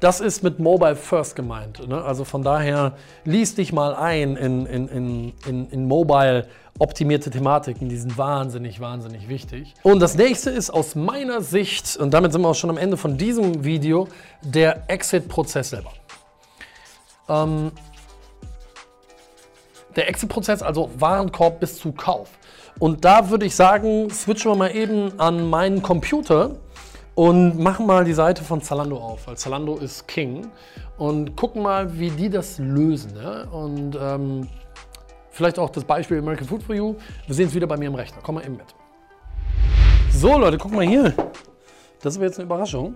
das 0.00 0.20
ist 0.20 0.42
mit 0.42 0.58
Mobile 0.58 0.96
First 0.96 1.36
gemeint. 1.36 1.86
Ne? 1.86 2.02
Also 2.02 2.24
von 2.24 2.42
daher 2.42 2.96
lies 3.24 3.54
dich 3.54 3.72
mal 3.72 3.94
ein 3.94 4.36
in, 4.36 4.66
in, 4.66 4.88
in, 4.88 5.32
in, 5.46 5.70
in 5.70 5.88
Mobile 5.88 6.48
optimierte 6.78 7.30
Thematiken, 7.30 7.90
die 7.90 7.98
sind 7.98 8.16
wahnsinnig, 8.16 8.80
wahnsinnig 8.80 9.28
wichtig. 9.28 9.74
Und 9.82 10.00
das 10.00 10.14
nächste 10.14 10.48
ist 10.48 10.70
aus 10.70 10.94
meiner 10.94 11.42
Sicht, 11.42 11.98
und 11.98 12.12
damit 12.14 12.32
sind 12.32 12.40
wir 12.40 12.48
auch 12.48 12.54
schon 12.54 12.70
am 12.70 12.78
Ende 12.78 12.96
von 12.96 13.18
diesem 13.18 13.64
Video, 13.64 14.08
der 14.40 14.88
Exit-Prozess 14.88 15.70
selber. 15.70 15.92
Ähm, 17.28 17.70
der 19.94 20.08
Exit-Prozess, 20.08 20.62
also 20.62 20.90
Warenkorb 20.98 21.60
bis 21.60 21.76
zu 21.76 21.92
Kauf. 21.92 22.30
Und 22.78 23.04
da 23.04 23.28
würde 23.28 23.44
ich 23.44 23.54
sagen, 23.54 24.08
switchen 24.10 24.52
wir 24.52 24.56
mal 24.56 24.74
eben 24.74 25.20
an 25.20 25.50
meinen 25.50 25.82
Computer 25.82 26.52
und 27.14 27.58
machen 27.58 27.86
mal 27.86 28.04
die 28.04 28.12
Seite 28.12 28.44
von 28.44 28.62
Zalando 28.62 28.96
auf, 28.96 29.26
weil 29.26 29.36
Zalando 29.36 29.76
ist 29.76 30.06
King. 30.06 30.50
Und 30.96 31.36
gucken 31.36 31.62
mal, 31.62 31.98
wie 31.98 32.10
die 32.10 32.28
das 32.28 32.58
lösen. 32.58 33.16
Ja? 33.16 33.44
Und 33.44 33.96
ähm, 34.00 34.48
vielleicht 35.30 35.58
auch 35.58 35.70
das 35.70 35.84
Beispiel 35.84 36.18
American 36.18 36.46
Food 36.46 36.62
for 36.62 36.74
You. 36.74 36.94
Wir 37.26 37.34
sehen 37.34 37.48
es 37.48 37.54
wieder 37.54 37.66
bei 37.66 37.76
mir 37.76 37.86
im 37.86 37.94
Rechner. 37.94 38.18
Komm 38.22 38.36
mal 38.36 38.44
eben 38.44 38.56
mit. 38.56 38.74
So 40.12 40.38
Leute, 40.38 40.58
guck 40.58 40.72
mal 40.72 40.86
hier. 40.86 41.14
Das 42.02 42.16
ist 42.16 42.22
jetzt 42.22 42.38
eine 42.38 42.46
Überraschung. 42.46 42.94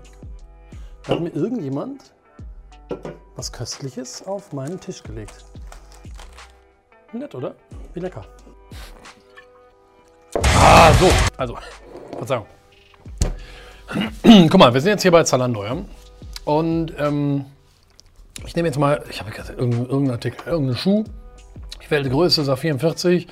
Da 1.05 1.15
hat 1.15 1.21
mir 1.21 1.31
irgendjemand 1.31 2.13
was 3.37 3.53
Köstliches 3.53 4.27
auf 4.27 4.53
meinen 4.53 4.79
Tisch 4.79 5.03
gelegt. 5.03 5.45
Nett, 7.13 7.35
oder? 7.35 7.55
Wie 7.93 8.01
lecker. 8.01 8.25
Ah, 10.37 10.93
so. 10.95 11.11
Also, 11.37 11.57
Verzeihung. 12.17 12.47
Guck 14.23 14.59
mal, 14.59 14.73
wir 14.73 14.81
sind 14.81 14.91
jetzt 14.91 15.03
hier 15.03 15.11
bei 15.11 15.23
Zalando, 15.25 15.65
ja? 15.65 15.77
Und 16.45 16.93
ähm, 16.99 17.45
ich 18.47 18.57
nehme 18.57 18.69
jetzt 18.69 18.79
mal, 18.79 19.03
ich 19.11 19.21
habe 19.21 19.31
irgendeinen, 19.31 19.87
irgendeinen 19.87 20.11
Artikel, 20.11 20.39
irgendeinen 20.47 20.77
Schuh. 20.77 21.05
Ich 21.81 21.91
wähle 21.91 22.05
die 22.05 22.11
Größe, 22.11 22.43
ist 22.43 22.59
44. 22.59 23.27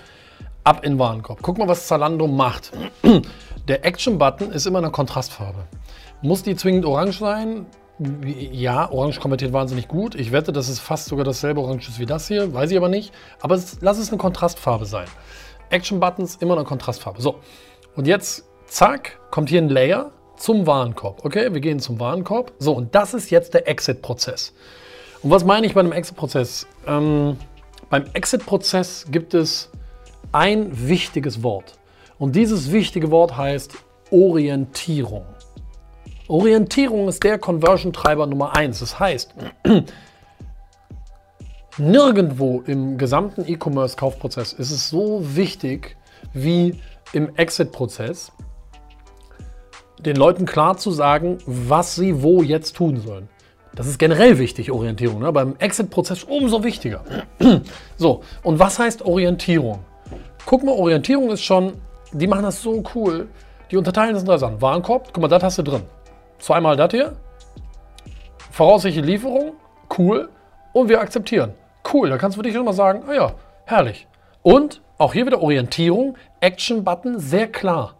Ab 0.64 0.84
in 0.84 0.92
den 0.92 0.98
Warenkorb. 0.98 1.40
Guck 1.42 1.58
mal, 1.58 1.68
was 1.68 1.86
Zalando 1.86 2.26
macht. 2.26 2.72
Der 3.68 3.84
Action-Button 3.84 4.52
ist 4.52 4.66
immer 4.66 4.78
eine 4.78 4.90
Kontrastfarbe. 4.90 5.64
Muss 6.20 6.42
die 6.42 6.54
zwingend 6.54 6.84
orange 6.84 7.18
sein? 7.18 7.66
Ja, 8.24 8.90
orange 8.90 9.20
konvertiert 9.20 9.52
wahnsinnig 9.52 9.88
gut. 9.88 10.14
Ich 10.14 10.32
wette, 10.32 10.52
dass 10.52 10.68
es 10.68 10.78
fast 10.78 11.06
sogar 11.06 11.24
dasselbe 11.24 11.60
Orange 11.60 11.88
ist 11.88 11.98
wie 11.98 12.06
das 12.06 12.28
hier. 12.28 12.52
Weiß 12.52 12.70
ich 12.70 12.76
aber 12.76 12.88
nicht. 12.88 13.12
Aber 13.40 13.54
es, 13.54 13.78
lass 13.80 13.98
es 13.98 14.08
eine 14.08 14.18
Kontrastfarbe 14.18 14.84
sein. 14.84 15.06
Action-Buttons 15.70 16.36
immer 16.36 16.54
eine 16.54 16.64
Kontrastfarbe. 16.64 17.20
So, 17.22 17.40
und 17.96 18.06
jetzt, 18.06 18.44
zack, 18.66 19.18
kommt 19.30 19.48
hier 19.48 19.60
ein 19.60 19.68
Layer 19.68 20.12
zum 20.42 20.66
Warenkorb. 20.66 21.24
Okay, 21.24 21.52
wir 21.52 21.60
gehen 21.60 21.78
zum 21.78 22.00
Warenkorb. 22.00 22.52
So, 22.58 22.72
und 22.72 22.94
das 22.96 23.14
ist 23.14 23.30
jetzt 23.30 23.54
der 23.54 23.68
Exit-Prozess. 23.68 24.52
Und 25.22 25.30
was 25.30 25.44
meine 25.44 25.66
ich 25.66 25.74
bei 25.74 25.80
einem 25.80 25.92
Exit-Prozess? 25.92 26.66
Ähm, 26.84 27.36
beim 27.88 28.06
Exit-Prozess 28.12 29.06
gibt 29.08 29.34
es 29.34 29.70
ein 30.32 30.88
wichtiges 30.88 31.44
Wort. 31.44 31.78
Und 32.18 32.34
dieses 32.34 32.72
wichtige 32.72 33.12
Wort 33.12 33.36
heißt 33.36 33.72
Orientierung. 34.10 35.24
Orientierung 36.26 37.06
ist 37.06 37.22
der 37.22 37.38
Conversion-Treiber 37.38 38.26
Nummer 38.26 38.56
eins. 38.56 38.80
Das 38.80 38.98
heißt, 38.98 39.32
nirgendwo 41.78 42.62
im 42.66 42.98
gesamten 42.98 43.44
E-Commerce-Kaufprozess 43.46 44.54
ist 44.54 44.72
es 44.72 44.88
so 44.88 45.20
wichtig 45.36 45.96
wie 46.32 46.80
im 47.12 47.32
Exit-Prozess, 47.36 48.32
den 50.04 50.16
Leuten 50.16 50.46
klar 50.46 50.76
zu 50.76 50.90
sagen, 50.90 51.38
was 51.46 51.94
sie 51.94 52.22
wo 52.22 52.42
jetzt 52.42 52.76
tun 52.76 53.00
sollen. 53.00 53.28
Das 53.74 53.86
ist 53.86 53.98
generell 53.98 54.38
wichtig, 54.38 54.70
Orientierung. 54.70 55.20
Ne? 55.20 55.32
Beim 55.32 55.56
Exit-Prozess 55.58 56.24
umso 56.24 56.62
wichtiger. 56.62 57.02
so, 57.96 58.22
und 58.42 58.58
was 58.58 58.78
heißt 58.78 59.02
Orientierung? 59.02 59.80
Guck 60.44 60.62
mal, 60.64 60.72
Orientierung 60.72 61.30
ist 61.30 61.42
schon, 61.42 61.74
die 62.12 62.26
machen 62.26 62.42
das 62.42 62.60
so 62.60 62.82
cool. 62.94 63.28
Die 63.70 63.76
unterteilen 63.76 64.12
das 64.12 64.22
in 64.22 64.28
drei 64.28 64.36
Sachen. 64.36 64.60
Warenkorb, 64.60 65.08
guck 65.12 65.22
mal, 65.22 65.28
das 65.28 65.42
hast 65.42 65.58
du 65.58 65.62
drin. 65.62 65.82
Zweimal 66.38 66.76
das 66.76 66.90
hier. 66.90 67.16
Voraussichtliche 68.50 69.06
Lieferung, 69.06 69.52
cool. 69.96 70.28
Und 70.74 70.88
wir 70.88 71.00
akzeptieren. 71.00 71.54
Cool, 71.90 72.10
da 72.10 72.18
kannst 72.18 72.36
du 72.36 72.42
dich 72.42 72.54
immer 72.54 72.72
sagen, 72.72 73.04
ah 73.08 73.14
ja, 73.14 73.32
herrlich. 73.64 74.06
Und 74.42 74.82
auch 74.98 75.14
hier 75.14 75.24
wieder 75.26 75.40
Orientierung, 75.40 76.16
Action-Button, 76.40 77.18
sehr 77.18 77.48
klar. 77.48 77.94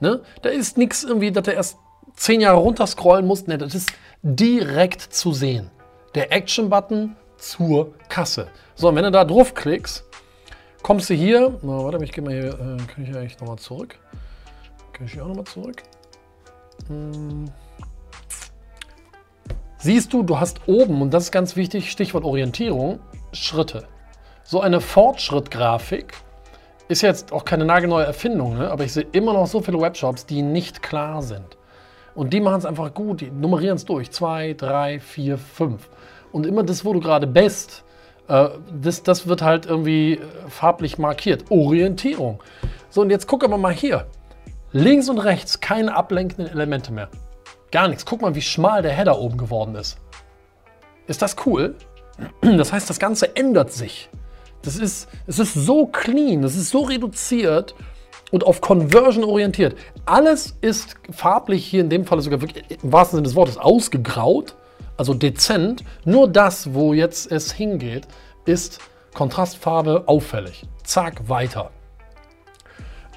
Ne? 0.00 0.22
Da 0.42 0.48
ist 0.48 0.78
nichts 0.78 1.04
irgendwie, 1.04 1.30
dass 1.30 1.44
du 1.44 1.52
erst 1.52 1.78
zehn 2.14 2.40
Jahre 2.40 2.58
runterscrollen 2.58 3.26
musst. 3.26 3.48
Ne, 3.48 3.58
das 3.58 3.74
ist 3.74 3.92
direkt 4.22 5.00
zu 5.00 5.32
sehen. 5.32 5.70
Der 6.14 6.32
Action-Button 6.32 7.16
zur 7.36 7.94
Kasse. 8.08 8.48
So, 8.74 8.88
und 8.88 8.96
wenn 8.96 9.04
du 9.04 9.10
da 9.10 9.24
draufklickst, 9.24 10.04
kommst 10.82 11.10
du 11.10 11.14
hier. 11.14 11.58
Na, 11.62 11.84
warte, 11.84 12.02
ich 12.04 12.12
gehe 12.12 12.24
mal 12.24 12.32
hier. 12.32 12.48
Äh, 12.48 12.76
kann 12.86 13.02
ich 13.02 13.08
hier 13.08 13.18
eigentlich 13.18 13.38
nochmal 13.40 13.58
zurück? 13.58 13.96
Kann 14.92 15.06
ich 15.06 15.12
hier 15.12 15.24
auch 15.24 15.28
nochmal 15.28 15.44
zurück? 15.44 15.82
Hm. 16.88 17.50
Siehst 19.78 20.12
du, 20.12 20.22
du 20.22 20.38
hast 20.38 20.60
oben, 20.66 21.00
und 21.00 21.14
das 21.14 21.24
ist 21.24 21.32
ganz 21.32 21.56
wichtig, 21.56 21.90
Stichwort 21.90 22.24
Orientierung, 22.24 23.00
Schritte. 23.32 23.88
So 24.44 24.60
eine 24.60 24.80
Fortschrittgrafik 24.80 26.12
ist 26.90 27.02
jetzt 27.02 27.32
auch 27.32 27.44
keine 27.44 27.64
nagelneue 27.64 28.04
Erfindung, 28.04 28.58
ne? 28.58 28.70
aber 28.70 28.84
ich 28.84 28.92
sehe 28.92 29.06
immer 29.12 29.32
noch 29.32 29.46
so 29.46 29.60
viele 29.60 29.80
Webshops, 29.80 30.26
die 30.26 30.42
nicht 30.42 30.82
klar 30.82 31.22
sind. 31.22 31.56
Und 32.16 32.32
die 32.32 32.40
machen 32.40 32.58
es 32.58 32.66
einfach 32.66 32.92
gut, 32.92 33.20
die 33.20 33.30
nummerieren 33.30 33.76
es 33.76 33.84
durch. 33.84 34.10
Zwei, 34.10 34.54
drei, 34.54 34.98
vier, 34.98 35.38
fünf. 35.38 35.88
Und 36.32 36.46
immer 36.46 36.64
das, 36.64 36.84
wo 36.84 36.92
du 36.92 36.98
gerade 36.98 37.28
bist, 37.28 37.84
äh, 38.26 38.48
das, 38.82 39.04
das 39.04 39.28
wird 39.28 39.40
halt 39.40 39.66
irgendwie 39.66 40.14
äh, 40.14 40.20
farblich 40.48 40.98
markiert. 40.98 41.44
Orientierung. 41.50 42.42
So, 42.88 43.02
und 43.02 43.10
jetzt 43.10 43.28
gucken 43.28 43.50
wir 43.50 43.58
mal 43.58 43.72
hier. 43.72 44.06
Links 44.72 45.08
und 45.08 45.18
rechts 45.18 45.60
keine 45.60 45.94
ablenkenden 45.94 46.48
Elemente 46.52 46.92
mehr. 46.92 47.08
Gar 47.70 47.86
nichts. 47.86 48.04
Guck 48.04 48.22
mal, 48.22 48.34
wie 48.34 48.42
schmal 48.42 48.82
der 48.82 48.92
Header 48.92 49.18
oben 49.20 49.38
geworden 49.38 49.76
ist. 49.76 49.98
Ist 51.06 51.22
das 51.22 51.36
cool? 51.46 51.76
Das 52.42 52.72
heißt, 52.72 52.90
das 52.90 52.98
Ganze 52.98 53.36
ändert 53.36 53.72
sich. 53.72 54.10
Das 54.62 54.76
ist, 54.76 55.08
es 55.26 55.38
ist 55.38 55.54
so 55.54 55.86
clean, 55.86 56.44
es 56.44 56.56
ist 56.56 56.70
so 56.70 56.82
reduziert 56.82 57.74
und 58.30 58.44
auf 58.44 58.60
Conversion 58.60 59.24
orientiert. 59.24 59.76
Alles 60.04 60.56
ist 60.60 60.96
farblich 61.10 61.64
hier 61.64 61.80
in 61.80 61.90
dem 61.90 62.04
Fall 62.04 62.20
sogar 62.20 62.40
wirklich 62.40 62.64
im 62.82 62.92
wahrsten 62.92 63.16
Sinne 63.16 63.26
des 63.26 63.36
Wortes 63.36 63.56
ausgegraut, 63.56 64.54
also 64.96 65.14
dezent. 65.14 65.82
Nur 66.04 66.28
das, 66.28 66.74
wo 66.74 66.92
jetzt 66.92 67.30
es 67.32 67.52
hingeht, 67.52 68.06
ist 68.44 68.80
Kontrastfarbe 69.14 70.04
auffällig. 70.06 70.66
Zack, 70.84 71.28
weiter. 71.28 71.70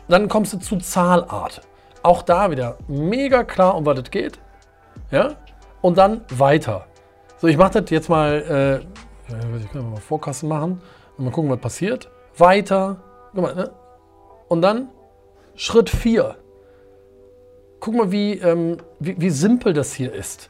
Dann 0.08 0.30
kommst 0.30 0.54
du 0.54 0.58
zu 0.58 0.78
Zahlart. 0.78 1.62
Auch 2.04 2.22
da 2.22 2.52
wieder 2.52 2.78
mega 2.88 3.44
klar, 3.44 3.76
um 3.76 3.86
was 3.86 4.00
es 4.00 4.12
geht. 4.12 4.40
Ja? 5.12 5.36
Und 5.82 5.98
dann 5.98 6.22
weiter. 6.30 6.88
So, 7.38 7.48
ich 7.48 7.58
mache 7.58 7.82
das 7.82 7.90
jetzt 7.90 8.10
mal, 8.10 8.84
äh, 9.30 9.58
ich 9.58 9.72
kann 9.72 9.90
mal 9.90 10.00
Vorkassen 10.00 10.48
machen 10.50 10.82
und 11.18 11.26
mal 11.26 11.32
gucken, 11.32 11.50
was 11.50 11.60
passiert. 11.60 12.10
Weiter. 12.38 13.02
Guck 13.34 13.44
mal, 13.44 13.56
ne? 13.56 13.72
Und 14.48 14.62
dann 14.62 14.90
Schritt 15.56 15.90
4. 15.90 16.36
Guck 17.80 17.96
mal, 17.96 18.12
wie, 18.12 18.34
ähm, 18.34 18.78
wie, 19.00 19.20
wie 19.20 19.30
simpel 19.30 19.74
das 19.74 19.94
hier 19.94 20.14
ist. 20.14 20.50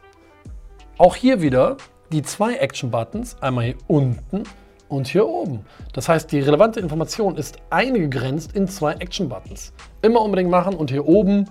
Auch 0.97 1.15
hier 1.15 1.41
wieder 1.41 1.77
die 2.11 2.21
zwei 2.21 2.55
Action-Buttons, 2.55 3.37
einmal 3.41 3.65
hier 3.65 3.77
unten 3.87 4.43
und 4.87 5.07
hier 5.07 5.27
oben. 5.27 5.65
Das 5.93 6.07
heißt, 6.07 6.31
die 6.31 6.39
relevante 6.39 6.79
Information 6.79 7.35
ist 7.35 7.57
eingegrenzt 7.69 8.55
in 8.55 8.67
zwei 8.67 8.93
Action-Buttons. 8.93 9.73
Immer 10.01 10.21
unbedingt 10.21 10.51
machen 10.51 10.75
und 10.75 10.91
hier 10.91 11.07
oben 11.07 11.49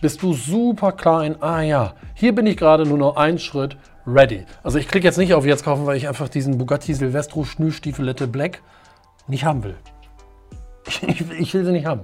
bist 0.00 0.22
du 0.22 0.32
super 0.34 0.92
klar 0.92 1.24
in, 1.24 1.40
ah 1.40 1.62
ja, 1.62 1.94
hier 2.14 2.34
bin 2.34 2.46
ich 2.46 2.56
gerade 2.56 2.84
nur 2.84 2.98
noch 2.98 3.16
einen 3.16 3.38
Schritt 3.38 3.76
ready. 4.06 4.44
Also 4.62 4.78
ich 4.78 4.88
klicke 4.88 5.06
jetzt 5.06 5.18
nicht 5.18 5.34
auf 5.34 5.44
jetzt 5.44 5.64
kaufen, 5.64 5.86
weil 5.86 5.96
ich 5.96 6.08
einfach 6.08 6.28
diesen 6.28 6.58
Bugatti 6.58 6.94
Silvestro 6.94 7.44
Schnürstiefelette 7.44 8.26
Black 8.26 8.62
nicht 9.28 9.44
haben 9.44 9.64
will. 9.64 9.76
Ich, 11.08 11.20
ich 11.32 11.52
will 11.54 11.64
sie 11.64 11.72
nicht 11.72 11.86
haben. 11.86 12.02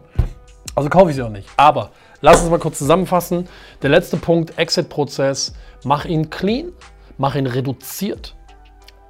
Also 0.75 0.88
kaufe 0.88 1.11
ich 1.11 1.17
sie 1.17 1.23
auch 1.23 1.29
nicht. 1.29 1.49
Aber 1.57 1.91
lass 2.21 2.41
uns 2.41 2.51
mal 2.51 2.59
kurz 2.59 2.79
zusammenfassen. 2.79 3.49
Der 3.83 3.91
letzte 3.91 4.17
Punkt, 4.17 4.59
Exit-Prozess. 4.59 5.55
Mach 5.85 6.05
ihn 6.05 6.31
clean, 6.31 6.73
mach 7.19 7.37
ihn 7.37 7.47
reduziert. 7.47 8.35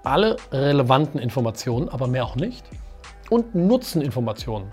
Alle 0.04 0.36
relevanten 0.50 1.20
Informationen, 1.20 1.88
aber 1.88 2.06
mehr 2.06 2.24
auch 2.24 2.36
nicht. 2.36 2.64
Und 3.30 3.54
Nutzeninformationen. 3.54 4.68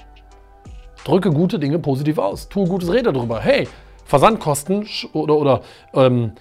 Drücke 1.06 1.32
gute 1.32 1.60
Dinge 1.60 1.80
positiv 1.80 2.18
aus. 2.18 2.50
Tue 2.50 2.68
gutes 2.68 2.92
Rede 2.92 3.14
darüber. 3.14 3.40
Hey, 3.40 3.68
Versandkosten 4.06 4.88
oder, 5.14 5.36
oder 5.36 5.62
ähm, 5.94 6.34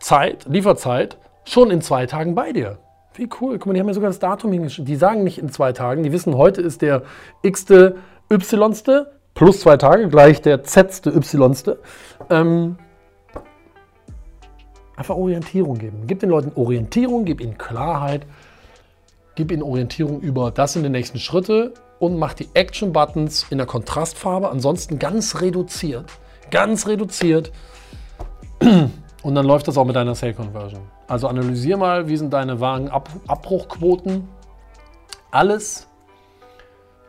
Versandzeit, 0.00 0.46
Lieferzeit 0.48 1.18
schon 1.44 1.70
in 1.70 1.82
zwei 1.82 2.06
Tagen 2.06 2.34
bei 2.34 2.52
dir. 2.52 2.78
Wie 3.14 3.28
cool. 3.40 3.58
Guck 3.58 3.66
mal, 3.66 3.74
die 3.74 3.80
haben 3.80 3.88
ja 3.88 3.94
sogar 3.94 4.08
das 4.08 4.18
Datum 4.18 4.52
hingeschrieben. 4.52 4.86
Die 4.86 4.96
sagen 4.96 5.24
nicht 5.24 5.38
in 5.38 5.50
zwei 5.50 5.72
Tagen. 5.72 6.02
Die 6.02 6.12
wissen, 6.12 6.36
heute 6.36 6.62
ist 6.62 6.80
der 6.80 7.02
x-te 7.42 7.96
y 8.30 9.06
plus 9.34 9.60
zwei 9.60 9.76
Tage 9.76 10.08
gleich 10.08 10.40
der 10.40 10.62
z-te 10.64 11.10
y. 11.10 11.76
Ähm, 12.30 12.76
einfach 14.96 15.16
Orientierung 15.16 15.76
geben. 15.76 16.04
Gib 16.06 16.20
den 16.20 16.30
Leuten 16.30 16.52
Orientierung, 16.54 17.24
gib 17.24 17.40
ihnen 17.40 17.58
Klarheit, 17.58 18.26
gib 19.34 19.52
ihnen 19.52 19.62
Orientierung 19.62 20.20
über 20.20 20.50
das 20.50 20.72
sind 20.74 20.82
die 20.82 20.88
nächsten 20.88 21.18
Schritte 21.18 21.74
und 21.98 22.18
mach 22.18 22.32
die 22.32 22.48
Action-Buttons 22.54 23.46
in 23.50 23.58
der 23.58 23.66
Kontrastfarbe, 23.66 24.50
ansonsten 24.50 24.98
ganz 24.98 25.40
reduziert. 25.40 26.06
Ganz 26.50 26.86
reduziert. 26.86 27.52
Und 29.22 29.34
dann 29.34 29.44
läuft 29.46 29.68
das 29.68 29.76
auch 29.76 29.84
mit 29.84 29.96
deiner 29.96 30.14
Sale 30.14 30.34
Conversion. 30.34 30.82
Also 31.06 31.28
analysier 31.28 31.76
mal, 31.76 32.08
wie 32.08 32.16
sind 32.16 32.32
deine 32.32 32.60
Warenabbruchquoten. 32.60 34.28
Alles 35.30 35.86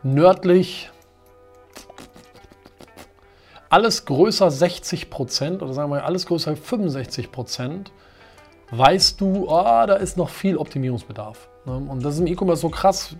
nördlich 0.02 0.90
alles 3.70 4.04
größer 4.04 4.50
60 4.50 5.08
Prozent 5.08 5.62
oder 5.62 5.72
sagen 5.72 5.90
wir 5.90 6.04
alles 6.04 6.26
größer 6.26 6.56
65 6.56 7.32
Prozent 7.32 7.90
weißt 8.70 9.20
du, 9.20 9.46
oh, 9.48 9.86
da 9.86 9.94
ist 9.94 10.16
noch 10.16 10.28
viel 10.28 10.56
Optimierungsbedarf. 10.56 11.48
Ne? 11.64 11.76
Und 11.76 12.04
das 12.04 12.14
ist 12.14 12.20
im 12.20 12.26
E-Commerce 12.26 12.60
so 12.60 12.68
krass. 12.68 13.14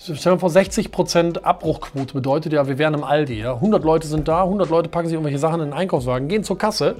Stell 0.00 0.32
dir 0.32 0.38
vor, 0.38 0.48
60% 0.48 1.42
Abbruchquote 1.42 2.14
bedeutet 2.14 2.52
ja, 2.52 2.66
wir 2.66 2.78
wären 2.78 2.94
im 2.94 3.04
Aldi. 3.04 3.40
Ja? 3.40 3.54
100 3.54 3.84
Leute 3.84 4.06
sind 4.06 4.26
da, 4.26 4.42
100 4.42 4.70
Leute 4.70 4.88
packen 4.88 5.06
sich 5.06 5.14
irgendwelche 5.14 5.38
Sachen 5.38 5.60
in 5.60 5.66
den 5.66 5.72
Einkaufswagen, 5.72 6.28
gehen 6.28 6.44
zur 6.44 6.58
Kasse 6.58 6.96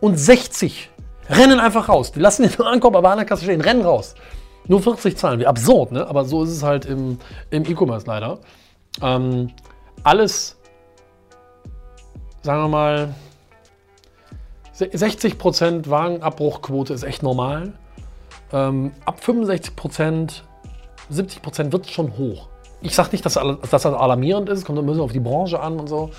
und 0.00 0.18
60 0.18 0.90
rennen 1.28 1.60
einfach 1.60 1.88
raus. 1.88 2.12
Die 2.12 2.20
lassen 2.20 2.48
den 2.48 2.60
Ankauf 2.66 2.94
aber 2.94 3.10
an 3.10 3.18
der 3.18 3.26
Kasse 3.26 3.44
stehen, 3.44 3.60
rennen 3.60 3.82
raus. 3.82 4.14
Nur 4.68 4.82
40 4.82 5.16
Zahlen, 5.16 5.38
wie 5.40 5.46
absurd, 5.46 5.92
ne? 5.92 6.06
aber 6.06 6.24
so 6.24 6.42
ist 6.42 6.50
es 6.50 6.62
halt 6.62 6.86
im, 6.86 7.18
im 7.50 7.64
E-Commerce 7.64 8.06
leider. 8.06 8.38
Ähm, 9.00 9.52
alles, 10.02 10.56
sagen 12.42 12.62
wir 12.62 12.68
mal, 12.68 13.14
60% 14.74 15.88
Wagenabbruchquote 15.88 16.92
ist 16.92 17.02
echt 17.02 17.22
normal. 17.22 17.72
Ähm, 18.52 18.92
ab 19.04 19.20
65%, 19.24 20.42
70% 21.10 21.72
wird 21.72 21.86
es 21.86 21.90
schon 21.90 22.16
hoch. 22.18 22.48
Ich 22.82 22.94
sage 22.94 23.10
nicht, 23.12 23.24
dass, 23.24 23.34
dass 23.34 23.70
das 23.70 23.86
alarmierend 23.86 24.48
ist, 24.48 24.64
kommt 24.64 24.78
ein 24.78 24.86
bisschen 24.86 25.02
auf 25.02 25.12
die 25.12 25.20
Branche 25.20 25.60
an 25.60 25.80
und 25.80 25.88
so. 25.88 26.10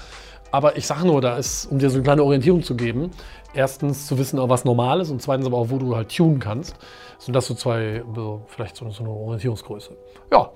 Aber 0.52 0.78
ich 0.78 0.88
sage 0.88 1.06
nur, 1.06 1.22
da 1.22 1.38
ist, 1.38 1.66
um 1.66 1.80
dir 1.80 1.90
so 1.90 1.96
eine 1.96 2.04
kleine 2.04 2.24
Orientierung 2.24 2.64
zu 2.64 2.76
geben, 2.76 3.12
erstens 3.54 4.08
zu 4.08 4.18
wissen, 4.18 4.40
was 4.50 4.66
normal 4.66 5.02
ist 5.02 5.10
und 5.10 5.22
zweitens 5.22 5.46
aber 5.46 5.58
auch, 5.58 5.70
wo 5.70 5.78
du 5.78 5.96
halt 5.96 6.16
tunen 6.16 6.40
kannst. 6.40 6.76
Sind 7.20 7.34
das 7.34 7.48
so 7.48 7.56
zwei, 7.56 8.04
vielleicht 8.48 8.78
so 8.78 8.86
eine 8.86 9.10
Orientierungsgröße. 9.10 9.92
Ja, 10.32 10.52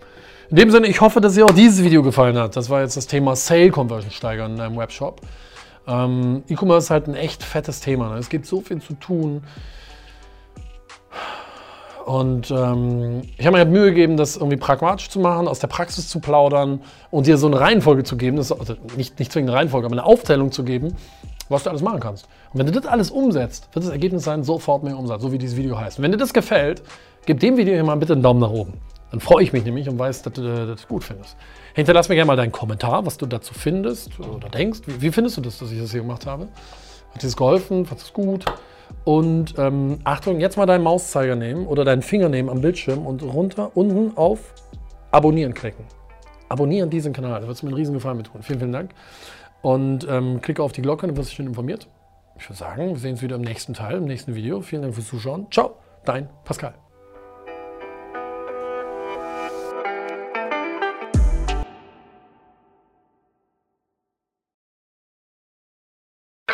in 0.49 0.57
dem 0.57 0.69
Sinne, 0.69 0.87
ich 0.87 1.01
hoffe, 1.01 1.21
dass 1.21 1.33
dir 1.33 1.45
auch 1.45 1.51
dieses 1.51 1.83
Video 1.83 2.03
gefallen 2.03 2.37
hat. 2.37 2.55
Das 2.55 2.69
war 2.69 2.81
jetzt 2.81 2.97
das 2.97 3.07
Thema 3.07 3.35
Sale 3.35 3.71
Conversion 3.71 4.11
steigern 4.11 4.51
in 4.51 4.57
deinem 4.57 4.77
Webshop. 4.77 5.21
Ähm, 5.87 6.43
E-Commerce 6.47 6.85
ist 6.85 6.89
halt 6.91 7.07
ein 7.07 7.15
echt 7.15 7.43
fettes 7.43 7.79
Thema. 7.79 8.09
Ne? 8.09 8.19
Es 8.19 8.29
gibt 8.29 8.45
so 8.45 8.61
viel 8.61 8.81
zu 8.81 8.93
tun. 8.93 9.43
Und 12.11 12.51
ähm, 12.51 13.21
ich 13.37 13.45
habe 13.45 13.53
mir 13.53 13.59
halt 13.59 13.69
Mühe 13.69 13.85
gegeben, 13.85 14.17
das 14.17 14.35
irgendwie 14.35 14.57
pragmatisch 14.57 15.07
zu 15.07 15.21
machen, 15.21 15.47
aus 15.47 15.59
der 15.59 15.67
Praxis 15.67 16.09
zu 16.09 16.19
plaudern 16.19 16.81
und 17.09 17.25
dir 17.25 17.37
so 17.37 17.47
eine 17.47 17.57
Reihenfolge 17.57 18.03
zu 18.03 18.17
geben, 18.17 18.35
das, 18.35 18.51
also 18.51 18.75
nicht, 18.97 19.17
nicht 19.17 19.31
zwingend 19.31 19.51
eine 19.51 19.59
Reihenfolge, 19.59 19.85
aber 19.85 19.93
eine 19.93 20.03
Aufzählung 20.03 20.51
zu 20.51 20.65
geben, 20.65 20.97
was 21.47 21.63
du 21.63 21.69
alles 21.69 21.81
machen 21.81 22.01
kannst. 22.01 22.27
Und 22.51 22.59
wenn 22.59 22.65
du 22.65 22.73
das 22.73 22.85
alles 22.85 23.11
umsetzt, 23.11 23.69
wird 23.71 23.85
das 23.85 23.93
Ergebnis 23.93 24.25
sein, 24.25 24.43
sofort 24.43 24.83
mehr 24.83 24.97
Umsatz, 24.97 25.21
so 25.21 25.31
wie 25.31 25.37
dieses 25.37 25.55
Video 25.55 25.79
heißt. 25.79 25.99
Und 25.99 26.03
wenn 26.03 26.11
dir 26.11 26.17
das 26.17 26.33
gefällt, 26.33 26.81
gib 27.25 27.39
dem 27.39 27.55
Video 27.55 27.75
hier 27.75 27.83
mal 27.85 27.95
bitte 27.95 28.11
einen 28.11 28.23
Daumen 28.23 28.41
nach 28.41 28.51
oben. 28.51 28.73
Dann 29.11 29.21
freue 29.21 29.43
ich 29.43 29.53
mich 29.53 29.63
nämlich 29.63 29.87
und 29.87 29.97
weiß, 29.97 30.23
dass 30.23 30.33
du 30.33 30.41
das 30.41 30.89
gut 30.89 31.05
findest. 31.05 31.37
Hinterlass 31.75 32.09
mir 32.09 32.15
gerne 32.15 32.27
mal 32.27 32.35
deinen 32.35 32.51
Kommentar, 32.51 33.05
was 33.05 33.17
du 33.17 33.25
dazu 33.25 33.53
findest 33.53 34.19
oder 34.19 34.49
denkst. 34.49 34.81
Wie, 34.85 35.01
wie 35.01 35.11
findest 35.13 35.37
du 35.37 35.41
das, 35.41 35.59
dass 35.59 35.71
ich 35.71 35.79
das 35.79 35.91
hier 35.91 36.01
gemacht 36.01 36.25
habe? 36.25 36.49
Hat 37.13 37.21
dir 37.21 37.27
das 37.27 37.37
geholfen? 37.37 37.85
Fandest 37.85 38.17
du 38.17 38.21
es 38.21 38.27
gut? 38.27 38.45
Und 39.03 39.55
ähm, 39.57 39.99
Achtung, 40.03 40.39
jetzt 40.39 40.57
mal 40.57 40.65
deinen 40.65 40.83
Mauszeiger 40.83 41.35
nehmen 41.35 41.65
oder 41.65 41.83
deinen 41.85 42.01
Finger 42.01 42.29
nehmen 42.29 42.49
am 42.49 42.61
Bildschirm 42.61 43.05
und 43.05 43.23
runter 43.23 43.71
unten 43.75 44.15
auf 44.15 44.53
Abonnieren 45.11 45.53
klicken. 45.53 45.85
Abonnieren 46.49 46.89
diesen 46.89 47.13
Kanal, 47.13 47.41
da 47.41 47.47
wird 47.47 47.57
es 47.57 47.63
mir 47.63 47.69
einen 47.69 47.77
riesen 47.77 47.93
Gefallen 47.93 48.17
mit 48.17 48.27
tun. 48.27 48.43
Vielen, 48.43 48.59
vielen 48.59 48.71
Dank. 48.71 48.91
Und 49.61 50.07
ähm, 50.09 50.41
klicke 50.41 50.63
auf 50.63 50.71
die 50.71 50.81
Glocke, 50.81 51.07
dann 51.07 51.17
wirst 51.17 51.31
du 51.31 51.35
schön 51.35 51.47
informiert. 51.47 51.87
Ich 52.37 52.49
würde 52.49 52.57
sagen, 52.57 52.89
wir 52.89 52.97
sehen 52.97 53.11
uns 53.11 53.21
wieder 53.21 53.35
im 53.35 53.41
nächsten 53.41 53.73
Teil, 53.73 53.97
im 53.97 54.05
nächsten 54.05 54.35
Video. 54.35 54.61
Vielen 54.61 54.81
Dank 54.81 54.95
fürs 54.95 55.07
Zuschauen. 55.07 55.47
Ciao, 55.51 55.75
dein 56.05 56.29
Pascal. 56.43 56.90